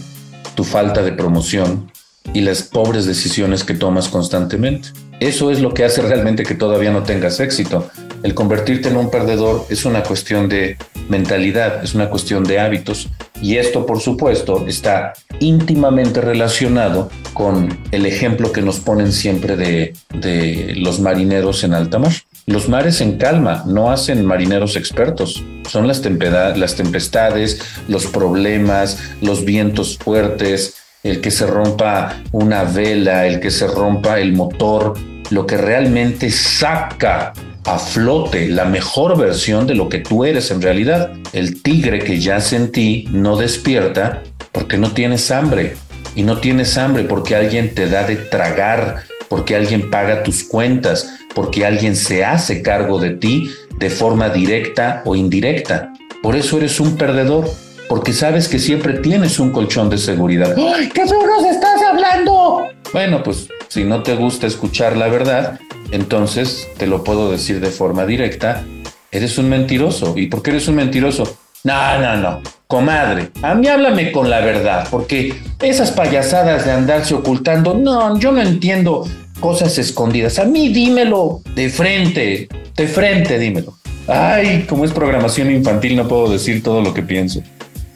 tu 0.54 0.64
falta 0.64 1.02
de 1.02 1.12
promoción 1.12 1.90
y 2.32 2.40
las 2.40 2.62
pobres 2.62 3.06
decisiones 3.06 3.64
que 3.64 3.74
tomas 3.74 4.08
constantemente. 4.08 4.88
Eso 5.20 5.50
es 5.50 5.60
lo 5.60 5.74
que 5.74 5.84
hace 5.84 6.02
realmente 6.02 6.42
que 6.42 6.54
todavía 6.54 6.90
no 6.90 7.02
tengas 7.02 7.40
éxito. 7.40 7.88
El 8.22 8.34
convertirte 8.34 8.88
en 8.88 8.96
un 8.96 9.10
perdedor 9.10 9.66
es 9.68 9.84
una 9.84 10.02
cuestión 10.02 10.48
de 10.48 10.76
mentalidad, 11.08 11.84
es 11.84 11.94
una 11.94 12.08
cuestión 12.08 12.44
de 12.44 12.58
hábitos 12.58 13.08
y 13.40 13.56
esto 13.56 13.84
por 13.86 14.00
supuesto 14.00 14.64
está 14.66 15.12
íntimamente 15.40 16.20
relacionado 16.20 17.10
con 17.32 17.78
el 17.90 18.06
ejemplo 18.06 18.52
que 18.52 18.62
nos 18.62 18.80
ponen 18.80 19.12
siempre 19.12 19.56
de, 19.56 20.74
los 20.76 21.00
marineros 21.00 21.64
en 21.64 21.74
alta 21.74 21.98
mar. 21.98 22.12
Los 22.46 22.68
mares 22.68 23.00
en 23.00 23.16
calma 23.16 23.64
no 23.66 23.90
hacen 23.90 24.24
marineros 24.24 24.76
expertos, 24.76 25.42
son 25.68 25.88
las, 25.88 26.02
las 26.04 26.74
tempestades, 26.76 27.60
los 27.88 28.06
problemas, 28.06 28.98
los 29.22 29.44
vientos 29.44 29.96
fuertes, 29.98 30.74
el 31.02 31.20
que 31.20 31.30
se 31.30 31.46
rompa 31.46 32.22
una 32.32 32.64
vela, 32.64 33.26
el 33.26 33.40
que 33.40 33.50
se 33.50 33.66
rompa 33.66 34.20
el 34.20 34.32
motor, 34.32 34.94
lo 35.30 35.46
que 35.46 35.56
realmente 35.56 36.30
saca 36.30 37.32
a 37.64 37.78
flote 37.78 38.48
la 38.48 38.64
mejor 38.64 39.16
versión 39.18 39.66
de 39.66 39.74
lo 39.74 39.88
que 39.88 39.98
tú 39.98 40.24
eres 40.24 40.50
en 40.50 40.60
realidad. 40.60 41.12
El 41.32 41.62
tigre 41.62 42.00
que 42.00 42.20
yace 42.20 42.56
en 42.56 42.72
ti 42.72 43.08
no 43.10 43.36
despierta 43.36 44.22
porque 44.52 44.76
no 44.78 44.92
tienes 44.92 45.30
hambre. 45.30 45.76
y 46.16 46.22
no 46.22 46.38
tienes 46.38 46.78
hambre 46.78 47.02
porque 47.04 47.34
alguien 47.34 47.74
te 47.74 47.88
da 47.88 48.04
de 48.04 48.14
tragar, 48.14 49.02
porque 49.28 49.56
alguien 49.56 49.90
paga 49.90 50.22
tus 50.22 50.44
cuentas, 50.44 51.12
porque 51.34 51.66
alguien 51.66 51.96
se 51.96 52.24
hace 52.24 52.62
cargo 52.62 53.00
de 53.00 53.10
ti 53.10 53.50
de 53.78 53.90
forma 53.90 54.28
directa 54.28 55.02
o 55.04 55.16
indirecta. 55.16 55.92
Por 56.22 56.36
eso 56.36 56.58
eres 56.58 56.78
un 56.78 56.96
perdedor, 56.96 57.50
porque 57.88 58.12
sabes 58.12 58.46
que 58.46 58.60
siempre 58.60 58.94
tienes 59.00 59.40
un 59.40 59.50
colchón 59.50 59.90
de 59.90 59.98
seguridad. 59.98 60.54
¡Ay, 60.56 60.88
qué 60.88 61.04
nos 61.04 61.44
estás 61.46 61.82
hablando! 61.82 62.64
Bueno, 62.92 63.22
pues 63.24 63.48
si 63.68 63.82
no 63.82 64.04
te 64.04 64.14
gusta 64.14 64.46
escuchar 64.46 64.96
la 64.96 65.08
verdad, 65.08 65.58
entonces 65.94 66.68
te 66.76 66.86
lo 66.86 67.04
puedo 67.04 67.30
decir 67.30 67.60
de 67.60 67.70
forma 67.70 68.04
directa, 68.04 68.64
eres 69.12 69.38
un 69.38 69.48
mentiroso. 69.48 70.14
¿Y 70.16 70.26
por 70.26 70.42
qué 70.42 70.50
eres 70.50 70.66
un 70.66 70.74
mentiroso? 70.74 71.38
No, 71.62 71.98
no, 71.98 72.16
no. 72.16 72.42
Comadre, 72.66 73.30
a 73.42 73.54
mí 73.54 73.68
háblame 73.68 74.10
con 74.10 74.28
la 74.28 74.40
verdad, 74.40 74.88
porque 74.90 75.34
esas 75.60 75.92
payasadas 75.92 76.64
de 76.64 76.72
andarse 76.72 77.14
ocultando, 77.14 77.74
no, 77.74 78.18
yo 78.18 78.32
no 78.32 78.42
entiendo 78.42 79.06
cosas 79.38 79.78
escondidas. 79.78 80.38
A 80.38 80.44
mí 80.44 80.68
dímelo 80.68 81.42
de 81.54 81.68
frente, 81.68 82.48
de 82.74 82.88
frente 82.88 83.38
dímelo. 83.38 83.74
Ay, 84.08 84.66
como 84.68 84.84
es 84.84 84.92
programación 84.92 85.50
infantil 85.50 85.96
no 85.96 86.08
puedo 86.08 86.30
decir 86.30 86.62
todo 86.62 86.82
lo 86.82 86.92
que 86.92 87.02
pienso. 87.02 87.40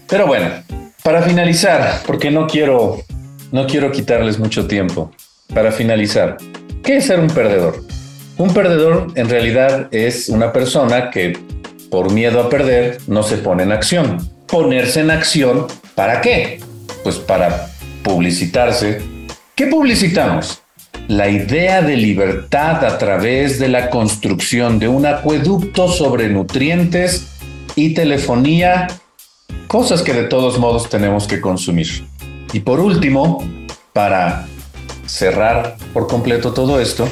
Pero 0.09 0.27
bueno, 0.27 0.51
para 1.03 1.23
finalizar, 1.23 2.03
porque 2.07 2.31
no 2.31 2.47
quiero 2.47 3.03
no 3.51 3.67
quiero 3.67 3.91
quitarles 3.91 4.39
mucho 4.39 4.67
tiempo. 4.67 5.11
Para 5.53 5.73
finalizar, 5.73 6.37
¿qué 6.89 6.97
es 6.97 7.05
ser 7.05 7.21
un 7.21 7.29
perdedor? 7.29 7.85
Un 8.39 8.55
perdedor 8.55 9.09
en 9.15 9.29
realidad 9.29 9.89
es 9.91 10.31
una 10.31 10.55
persona 10.55 11.11
que 11.11 11.39
por 11.91 12.11
miedo 12.11 12.41
a 12.41 12.49
perder 12.49 12.97
no 13.07 13.23
se 13.23 13.37
pone 13.37 13.65
en 13.65 13.73
acción. 13.73 14.27
Ponerse 14.47 15.01
en 15.01 15.11
acción, 15.11 15.67
¿para 15.95 16.23
qué? 16.23 16.63
Pues 17.05 17.17
para 17.17 17.69
publicitarse. 18.03 19.03
¿Qué 19.55 19.67
publicitamos? 19.67 20.63
La 21.09 21.29
idea 21.29 21.83
de 21.83 21.99
libertad 21.99 22.83
a 22.83 22.97
través 22.97 23.59
de 23.59 23.69
la 23.69 23.91
construcción 23.91 24.79
de 24.79 24.89
un 24.89 25.05
acueducto 25.05 25.89
sobre 25.89 26.31
nutrientes 26.31 27.27
y 27.77 27.93
telefonía, 27.93 28.87
cosas 29.67 30.01
que 30.01 30.15
de 30.15 30.25
todos 30.25 30.59
modos 30.59 30.89
tenemos 30.89 31.27
que 31.27 31.43
consumir. 31.43 32.07
Y 32.55 32.61
por 32.61 32.81
último, 32.81 33.47
para 33.93 34.47
cerrar 35.09 35.77
por 35.93 36.07
completo 36.07 36.53
todo 36.53 36.81
esto, 36.81 37.09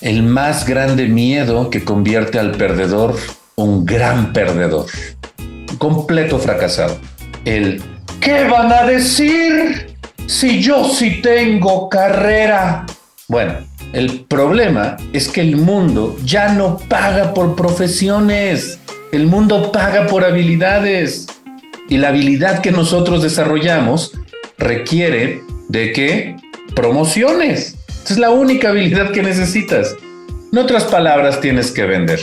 el 0.00 0.22
más 0.22 0.66
grande 0.66 1.08
miedo 1.08 1.70
que 1.70 1.84
convierte 1.84 2.38
al 2.38 2.52
perdedor 2.52 3.16
un 3.56 3.84
gran 3.84 4.32
perdedor, 4.32 4.86
completo 5.78 6.38
fracasado. 6.38 6.96
El 7.44 7.82
¿qué 8.20 8.44
van 8.44 8.72
a 8.72 8.84
decir 8.84 9.96
si 10.26 10.60
yo 10.60 10.84
sí 10.84 11.20
tengo 11.22 11.88
carrera? 11.88 12.86
Bueno, 13.26 13.54
el 13.92 14.20
problema 14.28 14.96
es 15.12 15.28
que 15.28 15.40
el 15.40 15.56
mundo 15.56 16.16
ya 16.24 16.52
no 16.52 16.78
paga 16.88 17.34
por 17.34 17.56
profesiones, 17.56 18.78
el 19.12 19.26
mundo 19.26 19.72
paga 19.72 20.06
por 20.06 20.24
habilidades. 20.24 21.26
Y 21.88 21.96
la 21.96 22.08
habilidad 22.08 22.60
que 22.60 22.70
nosotros 22.70 23.22
desarrollamos 23.22 24.12
requiere 24.58 25.40
de 25.68 25.92
que 25.92 26.36
promociones. 26.78 27.74
es 28.08 28.18
la 28.18 28.30
única 28.30 28.68
habilidad 28.68 29.10
que 29.10 29.20
necesitas. 29.20 29.96
En 30.52 30.58
otras 30.58 30.84
palabras, 30.84 31.40
tienes 31.40 31.72
que 31.72 31.84
vender. 31.84 32.20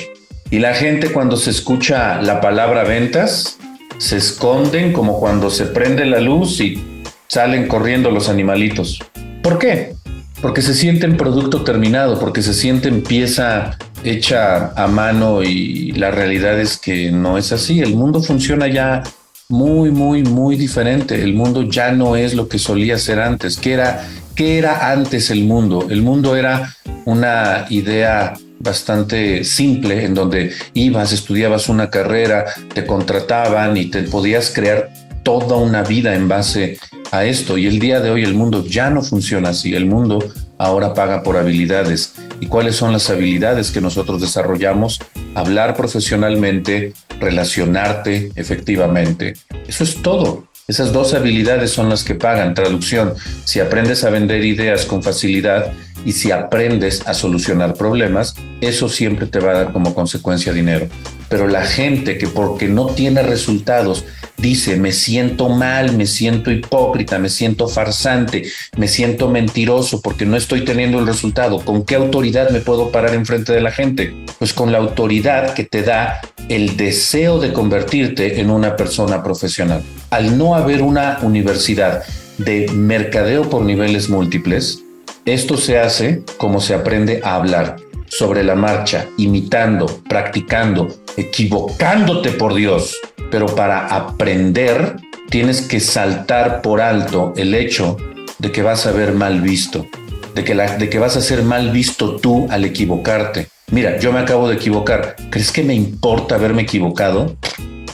Y 0.49 0.59
la 0.59 0.73
gente 0.73 1.11
cuando 1.11 1.35
se 1.35 1.49
escucha 1.49 2.21
la 2.21 2.39
palabra 2.39 2.85
ventas, 2.85 3.57
se 3.97 4.15
esconden 4.15 4.93
como 4.93 5.19
cuando 5.19 5.49
se 5.49 5.65
prende 5.65 6.05
la 6.05 6.21
luz 6.21 6.61
y 6.61 7.03
salen 7.27 7.67
corriendo 7.67 8.11
los 8.11 8.29
animalitos. 8.29 8.99
¿Por 9.43 9.59
qué? 9.59 9.93
Porque 10.41 10.61
se 10.61 10.73
sienten 10.73 11.17
producto 11.17 11.65
terminado, 11.65 12.17
porque 12.17 12.41
se 12.41 12.53
sienten 12.53 13.03
pieza 13.03 13.77
hecha 14.05 14.71
a 14.81 14.87
mano 14.87 15.43
y 15.43 15.91
la 15.91 16.11
realidad 16.11 16.57
es 16.61 16.77
que 16.77 17.11
no 17.11 17.37
es 17.37 17.51
así. 17.51 17.81
El 17.81 17.93
mundo 17.93 18.23
funciona 18.23 18.69
ya 18.69 19.03
muy, 19.49 19.91
muy, 19.91 20.23
muy 20.23 20.55
diferente. 20.55 21.21
El 21.21 21.34
mundo 21.34 21.63
ya 21.63 21.91
no 21.91 22.15
es 22.15 22.34
lo 22.34 22.47
que 22.47 22.60
solía 22.60 22.97
ser 22.97 23.19
antes. 23.19 23.58
¿Qué 23.58 23.73
era, 23.73 24.08
era 24.38 24.91
antes 24.91 25.29
el 25.29 25.45
mundo? 25.45 25.88
El 25.89 26.01
mundo 26.01 26.36
era 26.36 26.75
una 27.05 27.65
idea 27.69 28.34
bastante 28.60 29.43
simple 29.43 30.05
en 30.05 30.13
donde 30.13 30.51
ibas, 30.73 31.12
estudiabas 31.12 31.69
una 31.69 31.89
carrera, 31.89 32.45
te 32.73 32.86
contrataban 32.86 33.77
y 33.77 33.86
te 33.86 34.03
podías 34.03 34.51
crear 34.51 34.89
toda 35.23 35.58
una 35.58 35.84
vida 35.84 36.15
en 36.15 36.27
base 36.27 36.77
a 37.12 37.25
esto. 37.25 37.58
Y 37.58 37.67
el 37.67 37.79
día 37.79 37.99
de 37.99 38.10
hoy 38.10 38.23
el 38.23 38.34
mundo 38.34 38.65
ya 38.65 38.89
no 38.89 39.01
funciona 39.01 39.49
así. 39.49 39.75
El 39.75 39.86
mundo 39.86 40.23
ahora 40.58 40.93
paga 40.93 41.23
por 41.23 41.38
habilidades. 41.38 42.13
¿Y 42.39 42.47
cuáles 42.47 42.75
son 42.75 42.91
las 42.91 43.10
habilidades 43.10 43.71
que 43.71 43.81
nosotros 43.81 44.21
desarrollamos? 44.21 44.99
Hablar 45.36 45.75
profesionalmente, 45.75 46.93
relacionarte 47.19 48.32
efectivamente. 48.36 49.34
Eso 49.67 49.84
es 49.84 50.01
todo. 50.01 50.47
Esas 50.67 50.91
dos 50.91 51.13
habilidades 51.13 51.69
son 51.69 51.89
las 51.89 52.04
que 52.04 52.15
pagan. 52.15 52.56
Traducción, 52.56 53.13
si 53.43 53.60
aprendes 53.60 54.04
a 54.04 54.10
vender 54.10 54.43
ideas 54.43 54.86
con 54.86 55.04
facilidad 55.04 55.71
y 56.06 56.13
si 56.13 56.32
aprendes 56.32 57.08
a 57.08 57.13
solucionar 57.13 57.75
problemas, 57.75 58.34
eso 58.62 58.89
siempre 58.89 59.28
te 59.28 59.39
va 59.39 59.51
a 59.51 59.58
dar 59.63 59.73
como 59.73 59.93
consecuencia 59.93 60.54
dinero. 60.54 60.88
Pero 61.30 61.47
la 61.47 61.65
gente 61.65 62.17
que 62.17 62.28
porque 62.28 62.67
no 62.67 62.88
tiene 62.88 63.21
resultados 63.21 64.06
dice, 64.37 64.77
me 64.77 64.91
siento 64.91 65.49
mal, 65.49 65.95
me 65.95 66.05
siento 66.05 66.51
hipócrita, 66.51 67.19
me 67.19 67.29
siento 67.29 67.67
farsante, 67.67 68.43
me 68.77 68.87
siento 68.87 69.29
mentiroso 69.29 70.01
porque 70.01 70.25
no 70.25 70.37
estoy 70.37 70.65
teniendo 70.65 70.99
el 70.99 71.07
resultado. 71.07 71.59
¿Con 71.59 71.83
qué 71.83 71.95
autoridad 71.95 72.49
me 72.49 72.59
puedo 72.59 72.91
parar 72.91 73.13
enfrente 73.13 73.53
de 73.53 73.61
la 73.61 73.71
gente? 73.71 74.15
Pues 74.37 74.53
con 74.53 74.71
la 74.71 74.77
autoridad 74.77 75.53
que 75.53 75.63
te 75.63 75.83
da 75.83 76.21
el 76.49 76.77
deseo 76.77 77.39
de 77.39 77.53
convertirte 77.53 78.39
en 78.39 78.49
una 78.49 78.75
persona 78.75 79.23
profesional. 79.23 79.81
Al 80.09 80.37
no 80.37 80.55
haber 80.55 80.81
una 80.81 81.19
universidad 81.21 82.03
de 82.37 82.67
mercadeo 82.73 83.49
por 83.49 83.63
niveles 83.63 84.09
múltiples, 84.09 84.83
esto 85.25 85.57
se 85.57 85.79
hace 85.79 86.21
como 86.37 86.61
se 86.61 86.75
aprende 86.75 87.19
a 87.23 87.35
hablar 87.35 87.77
sobre 88.07 88.43
la 88.43 88.55
marcha, 88.55 89.07
imitando, 89.17 90.01
practicando, 90.07 90.87
equivocándote 91.17 92.31
por 92.31 92.53
Dios. 92.53 92.95
Pero 93.31 93.47
para 93.47 93.88
aprender 93.88 94.97
tienes 95.29 95.61
que 95.61 95.79
saltar 95.79 96.61
por 96.61 96.81
alto 96.81 97.33
el 97.35 97.53
hecho 97.53 97.97
de 98.39 98.51
que 98.51 98.61
vas 98.61 98.85
a 98.85 98.91
ver 98.91 99.13
mal 99.13 99.41
visto, 99.41 99.88
de 100.33 100.43
que, 100.43 100.55
de 100.55 100.89
que 100.89 100.99
vas 100.99 101.17
a 101.17 101.21
ser 101.21 101.43
mal 101.43 101.71
visto 101.71 102.17
tú 102.17 102.47
al 102.49 102.65
equivocarte. 102.65 103.47
Mira, 103.71 103.97
yo 103.97 104.13
me 104.13 104.19
acabo 104.19 104.47
de 104.47 104.55
equivocar. 104.55 105.15
¿Crees 105.29 105.51
que 105.51 105.63
me 105.63 105.73
importa 105.73 106.35
haberme 106.35 106.63
equivocado? 106.63 107.35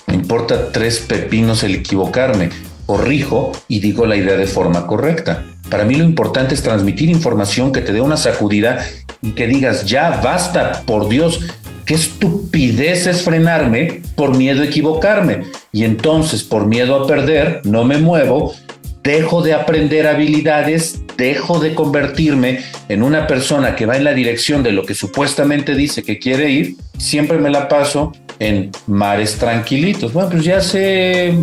Me 0.08 0.16
importa 0.16 0.72
tres 0.72 1.00
pepinos 1.00 1.64
el 1.64 1.76
equivocarme. 1.76 2.50
Corrijo 2.86 3.54
y 3.68 3.80
digo 3.80 4.06
la 4.06 4.18
idea 4.18 4.36
de 4.36 4.48
forma 4.48 4.86
correcta. 4.86 5.46
Para 5.70 5.86
mí 5.86 5.96
lo 5.96 6.04
importante 6.04 6.54
es 6.54 6.62
transmitir 6.62 7.10
información 7.10 7.72
que 7.72 7.80
te 7.80 7.94
dé 7.94 8.02
una 8.02 8.18
sacudida 8.18 8.86
y 9.22 9.32
que 9.32 9.48
digas, 9.48 9.86
ya 9.86 10.20
basta, 10.22 10.82
por 10.86 11.08
Dios, 11.08 11.40
qué 11.86 11.96
estupidez 11.96 13.08
es 13.08 13.24
frenarme 13.24 14.02
por 14.16 14.38
miedo 14.38 14.62
a 14.62 14.66
equivocarme. 14.66 15.44
Y 15.72 15.84
entonces, 15.84 16.44
por 16.44 16.66
miedo 16.66 16.96
a 16.96 17.08
perder, 17.08 17.62
no 17.64 17.84
me 17.84 17.98
muevo, 17.98 18.54
dejo 19.04 19.42
de 19.42 19.54
aprender 19.54 20.08
habilidades, 20.08 21.02
dejo 21.18 21.60
de 21.60 21.74
convertirme 21.74 22.60
en 22.90 23.04
una 23.04 23.28
persona 23.28 23.76
que 23.76 23.86
va 23.86 23.98
en 23.98 24.04
la 24.04 24.14
dirección 24.14 24.64
de 24.64 24.72
lo 24.72 24.84
que 24.84 24.94
supuestamente 24.94 25.76
dice 25.76 26.04
que 26.04 26.20
quiere 26.20 26.50
ir, 26.50 26.76
siempre 26.98 27.38
me 27.38 27.50
la 27.50 27.68
paso 27.68 28.12
en 28.40 28.72
mares 28.88 29.38
tranquilitos. 29.38 30.14
Bueno, 30.14 30.30
pues 30.30 30.44
ya 30.44 30.62
sé 30.62 31.36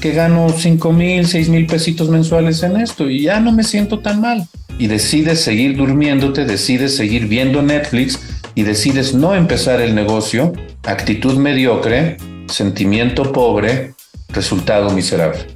que 0.00 0.12
gano 0.12 0.48
5 0.50 0.92
mil, 0.92 1.26
6 1.26 1.48
mil 1.48 1.66
pesitos 1.66 2.08
mensuales 2.08 2.62
en 2.62 2.76
esto 2.80 3.08
y 3.08 3.22
ya 3.22 3.40
no 3.40 3.52
me 3.52 3.64
siento 3.64 4.00
tan 4.00 4.20
mal. 4.20 4.46
Y 4.78 4.88
decides 4.88 5.40
seguir 5.40 5.76
durmiéndote, 5.76 6.44
decides 6.44 6.96
seguir 6.96 7.26
viendo 7.28 7.62
Netflix 7.62 8.20
y 8.56 8.62
decides 8.62 9.14
no 9.14 9.34
empezar 9.34 9.80
el 9.80 9.94
negocio, 9.94 10.52
actitud 10.82 11.36
mediocre, 11.36 12.16
sentimiento 12.48 13.30
pobre, 13.30 13.94
resultado 14.30 14.90
miserable. 14.90 15.46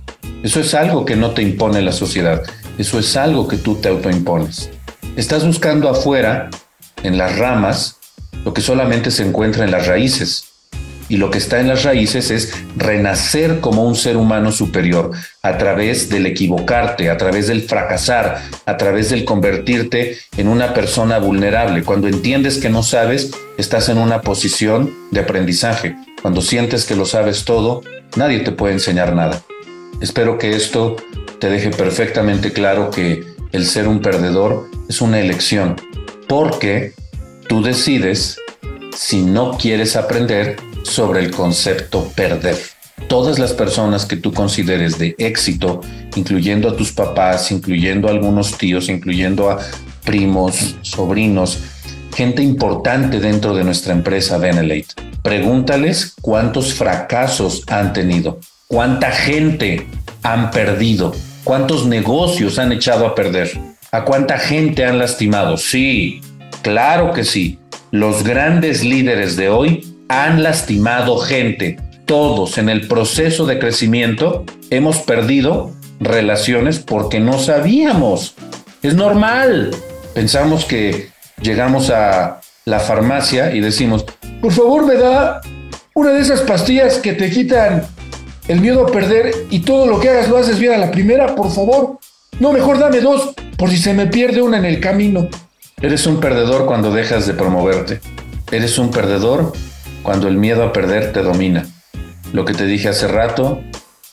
Eso 0.44 0.60
es 0.60 0.74
algo 0.74 1.04
que 1.04 1.16
no 1.16 1.30
te 1.30 1.42
impone 1.42 1.80
la 1.80 1.92
sociedad, 1.92 2.42
eso 2.78 2.98
es 2.98 3.16
algo 3.16 3.48
que 3.48 3.56
tú 3.56 3.76
te 3.76 3.88
autoimpones. 3.88 4.70
Estás 5.16 5.46
buscando 5.46 5.88
afuera, 5.88 6.50
en 7.02 7.16
las 7.16 7.38
ramas, 7.38 7.96
lo 8.44 8.52
que 8.52 8.60
solamente 8.60 9.10
se 9.10 9.26
encuentra 9.26 9.64
en 9.64 9.70
las 9.70 9.86
raíces. 9.86 10.49
Y 11.11 11.16
lo 11.16 11.29
que 11.33 11.38
está 11.38 11.59
en 11.59 11.66
las 11.66 11.83
raíces 11.83 12.31
es 12.31 12.53
renacer 12.77 13.59
como 13.59 13.85
un 13.85 13.96
ser 13.96 14.16
humano 14.16 14.53
superior 14.53 15.11
a 15.42 15.59
través 15.59 16.09
del 16.09 16.25
equivocarte, 16.25 17.11
a 17.11 17.16
través 17.16 17.49
del 17.49 17.62
fracasar, 17.62 18.40
a 18.64 18.77
través 18.77 19.11
del 19.11 19.25
convertirte 19.25 20.18
en 20.37 20.46
una 20.46 20.73
persona 20.73 21.18
vulnerable. 21.18 21.83
Cuando 21.83 22.07
entiendes 22.07 22.59
que 22.59 22.68
no 22.68 22.85
sabes, 22.85 23.33
estás 23.59 23.88
en 23.88 23.99
una 23.99 24.20
posición 24.20 24.94
de 25.11 25.18
aprendizaje. 25.18 25.96
Cuando 26.23 26.42
sientes 26.42 26.85
que 26.85 26.94
lo 26.94 27.05
sabes 27.05 27.44
todo, 27.44 27.83
nadie 28.14 28.38
te 28.38 28.53
puede 28.53 28.75
enseñar 28.75 29.12
nada. 29.12 29.42
Espero 30.01 30.38
que 30.38 30.55
esto 30.55 30.94
te 31.40 31.51
deje 31.51 31.70
perfectamente 31.70 32.53
claro 32.53 32.90
que 32.90 33.25
el 33.51 33.66
ser 33.66 33.88
un 33.88 34.01
perdedor 34.01 34.70
es 34.88 35.01
una 35.01 35.18
elección, 35.18 35.75
porque 36.29 36.92
tú 37.49 37.64
decides 37.64 38.37
si 38.96 39.23
no 39.23 39.59
quieres 39.59 39.96
aprender 39.96 40.69
sobre 40.83 41.21
el 41.21 41.31
concepto 41.31 42.11
perder. 42.14 42.57
Todas 43.09 43.38
las 43.38 43.53
personas 43.53 44.05
que 44.05 44.16
tú 44.16 44.33
consideres 44.33 44.99
de 44.99 45.14
éxito, 45.19 45.81
incluyendo 46.16 46.69
a 46.69 46.77
tus 46.77 46.93
papás, 46.93 47.51
incluyendo 47.51 48.09
a 48.09 48.11
algunos 48.11 48.59
tíos, 48.59 48.88
incluyendo 48.88 49.51
a 49.51 49.59
primos, 50.05 50.77
sobrinos, 50.83 51.59
gente 52.14 52.43
importante 52.43 53.21
dentro 53.21 53.55
de 53.55 53.64
nuestra 53.64 53.93
empresa 53.93 54.38
Benelate. 54.38 54.88
Pregúntales 55.23 56.14
cuántos 56.21 56.75
fracasos 56.75 57.62
han 57.69 57.93
tenido, 57.93 58.40
cuánta 58.66 59.11
gente 59.11 59.87
han 60.23 60.51
perdido, 60.51 61.14
cuántos 61.45 61.87
negocios 61.87 62.59
han 62.59 62.73
echado 62.73 63.07
a 63.07 63.14
perder, 63.14 63.51
a 63.93 64.05
cuánta 64.05 64.38
gente 64.38 64.85
han 64.85 64.99
lastimado. 64.99 65.57
Sí, 65.57 66.21
claro 66.62 67.12
que 67.12 67.25
sí. 67.25 67.59
Los 67.90 68.23
grandes 68.23 68.85
líderes 68.85 69.37
de 69.37 69.49
hoy 69.49 69.89
han 70.11 70.42
lastimado 70.42 71.18
gente. 71.18 71.79
Todos 72.05 72.59
en 72.59 72.68
el 72.68 72.88
proceso 72.88 73.46
de 73.46 73.61
crecimiento 73.61 74.44
hemos 74.70 74.99
perdido 74.99 75.70
relaciones 76.01 76.81
porque 76.81 77.20
no 77.20 77.38
sabíamos. 77.38 78.35
Es 78.83 78.94
normal. 78.94 79.70
Pensamos 80.12 80.64
que 80.64 81.11
llegamos 81.40 81.90
a 81.90 82.40
la 82.64 82.81
farmacia 82.81 83.55
y 83.55 83.61
decimos, 83.61 84.05
por 84.40 84.51
favor 84.51 84.85
me 84.85 84.96
da 84.96 85.42
una 85.94 86.11
de 86.11 86.20
esas 86.20 86.40
pastillas 86.40 86.99
que 86.99 87.12
te 87.12 87.31
quitan 87.31 87.87
el 88.49 88.61
miedo 88.61 88.88
a 88.88 88.90
perder 88.90 89.33
y 89.49 89.61
todo 89.61 89.87
lo 89.87 90.01
que 90.01 90.09
hagas 90.09 90.29
lo 90.29 90.38
haces 90.38 90.59
bien 90.59 90.73
a 90.73 90.79
la 90.79 90.90
primera, 90.90 91.37
por 91.37 91.53
favor. 91.53 92.01
No, 92.40 92.53
mejor 92.53 92.81
dame 92.81 93.01
dos, 93.01 93.33
por 93.57 93.70
si 93.70 93.77
se 93.77 93.94
me 93.94 94.09
pierde 94.09 94.42
una 94.42 94.59
en 94.59 94.64
el 94.64 94.81
camino. 94.81 95.29
Eres 95.81 96.05
un 96.09 96.18
perdedor 96.18 96.66
cuando 96.66 96.90
dejas 96.90 97.29
de 97.29 97.35
promoverte. 97.35 98.01
Eres 98.51 98.77
un 98.77 98.90
perdedor 98.90 99.53
cuando 100.02 100.28
el 100.28 100.36
miedo 100.36 100.62
a 100.62 100.72
perder 100.72 101.12
te 101.12 101.22
domina. 101.22 101.66
Lo 102.32 102.44
que 102.44 102.54
te 102.54 102.66
dije 102.66 102.88
hace 102.88 103.08
rato, 103.08 103.62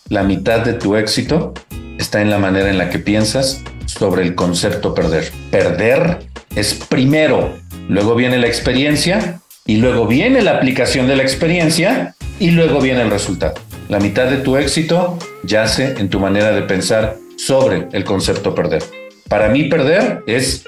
la 0.09 0.23
mitad 0.23 0.59
de 0.59 0.73
tu 0.73 0.95
éxito 0.95 1.53
está 1.97 2.21
en 2.21 2.29
la 2.29 2.39
manera 2.39 2.69
en 2.69 2.77
la 2.77 2.89
que 2.89 2.99
piensas 2.99 3.61
sobre 3.85 4.23
el 4.23 4.35
concepto 4.35 4.93
perder. 4.93 5.31
Perder 5.51 6.19
es 6.55 6.73
primero, 6.73 7.53
luego 7.87 8.15
viene 8.15 8.37
la 8.37 8.47
experiencia 8.47 9.39
y 9.65 9.77
luego 9.77 10.07
viene 10.07 10.41
la 10.41 10.51
aplicación 10.51 11.07
de 11.07 11.15
la 11.15 11.23
experiencia 11.23 12.15
y 12.39 12.51
luego 12.51 12.79
viene 12.81 13.01
el 13.01 13.11
resultado. 13.11 13.55
La 13.89 13.99
mitad 13.99 14.27
de 14.27 14.37
tu 14.37 14.57
éxito 14.57 15.17
yace 15.43 15.95
en 15.97 16.09
tu 16.09 16.19
manera 16.19 16.51
de 16.51 16.61
pensar 16.61 17.17
sobre 17.37 17.87
el 17.91 18.03
concepto 18.03 18.53
perder. 18.53 18.83
Para 19.29 19.49
mí 19.49 19.65
perder 19.65 20.23
es 20.27 20.63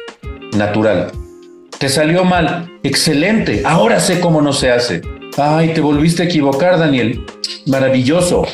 natural. 0.53 1.12
Te 1.80 1.88
salió 1.88 2.26
mal, 2.26 2.70
excelente, 2.84 3.62
ahora 3.63 4.02
sé 4.02 4.20
cómo 4.20 4.42
no 4.42 4.52
se 4.52 4.70
hace. 4.70 5.02
Ay, 5.38 5.70
te 5.74 5.80
volviste 5.80 6.24
a 6.24 6.26
equivocar, 6.26 6.78
Daniel. 6.78 7.26
Maravilloso. 7.68 8.46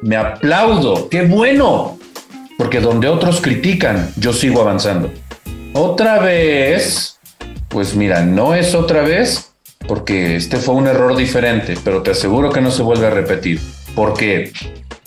Me 0.00 0.14
aplaudo. 0.14 1.08
Qué 1.08 1.22
bueno. 1.22 1.98
Porque 2.56 2.78
donde 2.78 3.08
otros 3.08 3.40
critican, 3.40 4.12
yo 4.16 4.32
sigo 4.32 4.60
avanzando. 4.60 5.10
Otra 5.72 6.20
vez, 6.20 7.18
pues 7.68 7.96
mira, 7.96 8.22
no 8.22 8.54
es 8.54 8.76
otra 8.76 9.02
vez 9.02 9.52
porque 9.88 10.36
este 10.36 10.58
fue 10.58 10.76
un 10.76 10.86
error 10.86 11.16
diferente, 11.16 11.74
pero 11.82 12.02
te 12.02 12.12
aseguro 12.12 12.52
que 12.52 12.60
no 12.60 12.70
se 12.70 12.82
vuelve 12.82 13.08
a 13.08 13.10
repetir. 13.10 13.60
Porque 13.96 14.52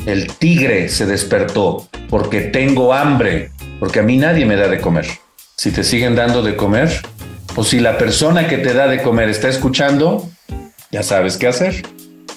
el 0.06 0.28
tigre 0.34 0.90
se 0.90 1.06
despertó, 1.06 1.88
porque 2.10 2.42
tengo 2.42 2.94
hambre, 2.94 3.52
porque 3.80 4.00
a 4.00 4.04
mí 4.04 4.18
nadie 4.18 4.46
me 4.46 4.58
da 4.58 4.68
de 4.68 4.82
comer. 4.82 5.06
Si 5.56 5.72
te 5.72 5.86
siguen 5.86 6.16
dando 6.16 6.42
de 6.42 6.58
comer, 6.58 6.92
o 7.56 7.64
si 7.64 7.80
la 7.80 7.98
persona 7.98 8.48
que 8.48 8.58
te 8.58 8.74
da 8.74 8.88
de 8.88 9.02
comer 9.02 9.30
está 9.30 9.48
escuchando, 9.48 10.30
ya 10.92 11.04
sabes 11.04 11.38
qué 11.38 11.48
hacer. 11.48 11.84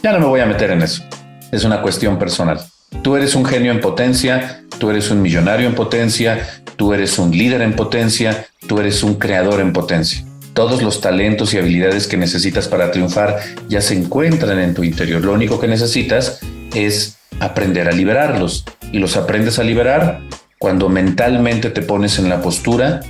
Ya 0.02 0.12
no 0.12 0.20
me 0.20 0.26
voy 0.26 0.40
a 0.40 0.46
meter 0.46 0.70
en 0.70 0.82
eso. 0.82 1.02
Es 1.50 1.64
una 1.64 1.82
cuestión 1.82 2.18
personal. 2.18 2.60
Tú 3.02 3.16
eres 3.16 3.34
un 3.34 3.44
genio 3.44 3.72
en 3.72 3.80
potencia, 3.80 4.62
tú 4.78 4.90
eres 4.90 5.10
un 5.10 5.20
millonario 5.20 5.68
en 5.68 5.74
potencia, 5.74 6.62
tú 6.76 6.94
eres 6.94 7.18
un 7.18 7.32
líder 7.32 7.62
en 7.62 7.74
potencia, 7.74 8.46
tú 8.66 8.78
eres 8.78 9.02
un 9.02 9.14
creador 9.14 9.60
en 9.60 9.72
potencia. 9.72 10.24
Todos 10.54 10.82
los 10.82 11.00
talentos 11.00 11.52
y 11.52 11.58
habilidades 11.58 12.06
que 12.06 12.16
necesitas 12.16 12.68
para 12.68 12.90
triunfar 12.90 13.40
ya 13.68 13.80
se 13.80 13.94
encuentran 13.94 14.58
en 14.58 14.74
tu 14.74 14.84
interior. 14.84 15.24
Lo 15.24 15.32
único 15.32 15.60
que 15.60 15.68
necesitas 15.68 16.40
es 16.74 17.18
aprender 17.40 17.88
a 17.88 17.92
liberarlos. 17.92 18.64
Y 18.92 18.98
los 18.98 19.16
aprendes 19.16 19.58
a 19.58 19.64
liberar 19.64 20.20
cuando 20.58 20.88
mentalmente 20.88 21.70
te 21.70 21.82
pones 21.82 22.18
en 22.18 22.28
la 22.28 22.40
postura 22.40 23.00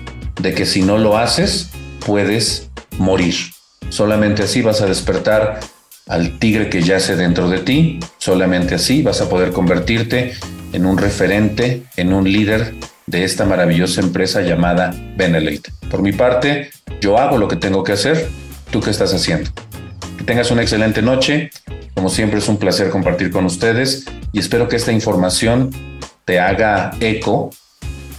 de 0.40 0.54
que 0.54 0.66
si 0.66 0.82
no 0.82 0.98
lo 0.98 1.16
haces, 1.16 1.70
puedes 2.08 2.70
morir. 2.96 3.34
Solamente 3.90 4.42
así 4.42 4.62
vas 4.62 4.80
a 4.80 4.86
despertar 4.86 5.60
al 6.06 6.38
tigre 6.38 6.70
que 6.70 6.80
yace 6.80 7.16
dentro 7.16 7.50
de 7.50 7.58
ti. 7.58 8.00
Solamente 8.16 8.74
así 8.74 9.02
vas 9.02 9.20
a 9.20 9.28
poder 9.28 9.52
convertirte 9.52 10.32
en 10.72 10.86
un 10.86 10.96
referente, 10.96 11.82
en 11.98 12.14
un 12.14 12.24
líder 12.24 12.74
de 13.06 13.24
esta 13.24 13.44
maravillosa 13.44 14.00
empresa 14.00 14.40
llamada 14.40 14.94
Benelete. 15.18 15.70
Por 15.90 16.00
mi 16.00 16.12
parte, 16.12 16.70
yo 17.02 17.18
hago 17.18 17.36
lo 17.36 17.46
que 17.46 17.56
tengo 17.56 17.84
que 17.84 17.92
hacer. 17.92 18.30
¿Tú 18.70 18.80
qué 18.80 18.88
estás 18.88 19.12
haciendo? 19.12 19.50
Que 20.16 20.24
tengas 20.24 20.50
una 20.50 20.62
excelente 20.62 21.02
noche. 21.02 21.50
Como 21.94 22.08
siempre 22.08 22.38
es 22.38 22.48
un 22.48 22.56
placer 22.56 22.88
compartir 22.88 23.30
con 23.30 23.44
ustedes 23.44 24.06
y 24.32 24.38
espero 24.38 24.66
que 24.66 24.76
esta 24.76 24.92
información 24.92 25.70
te 26.24 26.40
haga 26.40 26.92
eco 27.00 27.50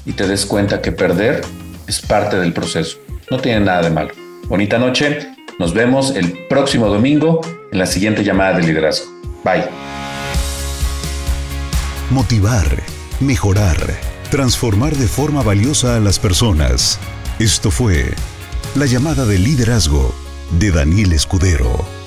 y 0.06 0.12
te 0.12 0.28
des 0.28 0.46
cuenta 0.46 0.80
que 0.80 0.92
perder 0.92 1.42
es 1.88 2.00
parte 2.02 2.38
del 2.38 2.54
proceso. 2.54 3.00
No 3.30 3.38
tiene 3.38 3.60
nada 3.60 3.84
de 3.84 3.92
malo. 3.92 4.12
Bonita 4.48 4.80
noche 4.80 5.36
nos 5.60 5.74
vemos 5.74 6.16
el 6.16 6.48
próximo 6.48 6.88
domingo 6.88 7.42
en 7.72 7.78
la 7.78 7.86
siguiente 7.86 8.24
llamada 8.24 8.58
de 8.58 8.64
liderazgo. 8.64 9.06
Bye. 9.44 9.66
Motivar, 12.10 12.66
mejorar, 13.20 13.78
transformar 14.32 14.96
de 14.96 15.08
forma 15.08 15.44
valiosa 15.44 15.98
a 15.98 16.00
las 16.00 16.18
personas. 16.18 17.00
Esto 17.38 17.70
fue 17.70 18.06
la 18.76 18.88
llamada 18.88 19.26
de 19.26 19.38
liderazgo 19.38 20.14
de 20.58 20.72
Daniel 20.72 21.14
Escudero. 21.14 21.99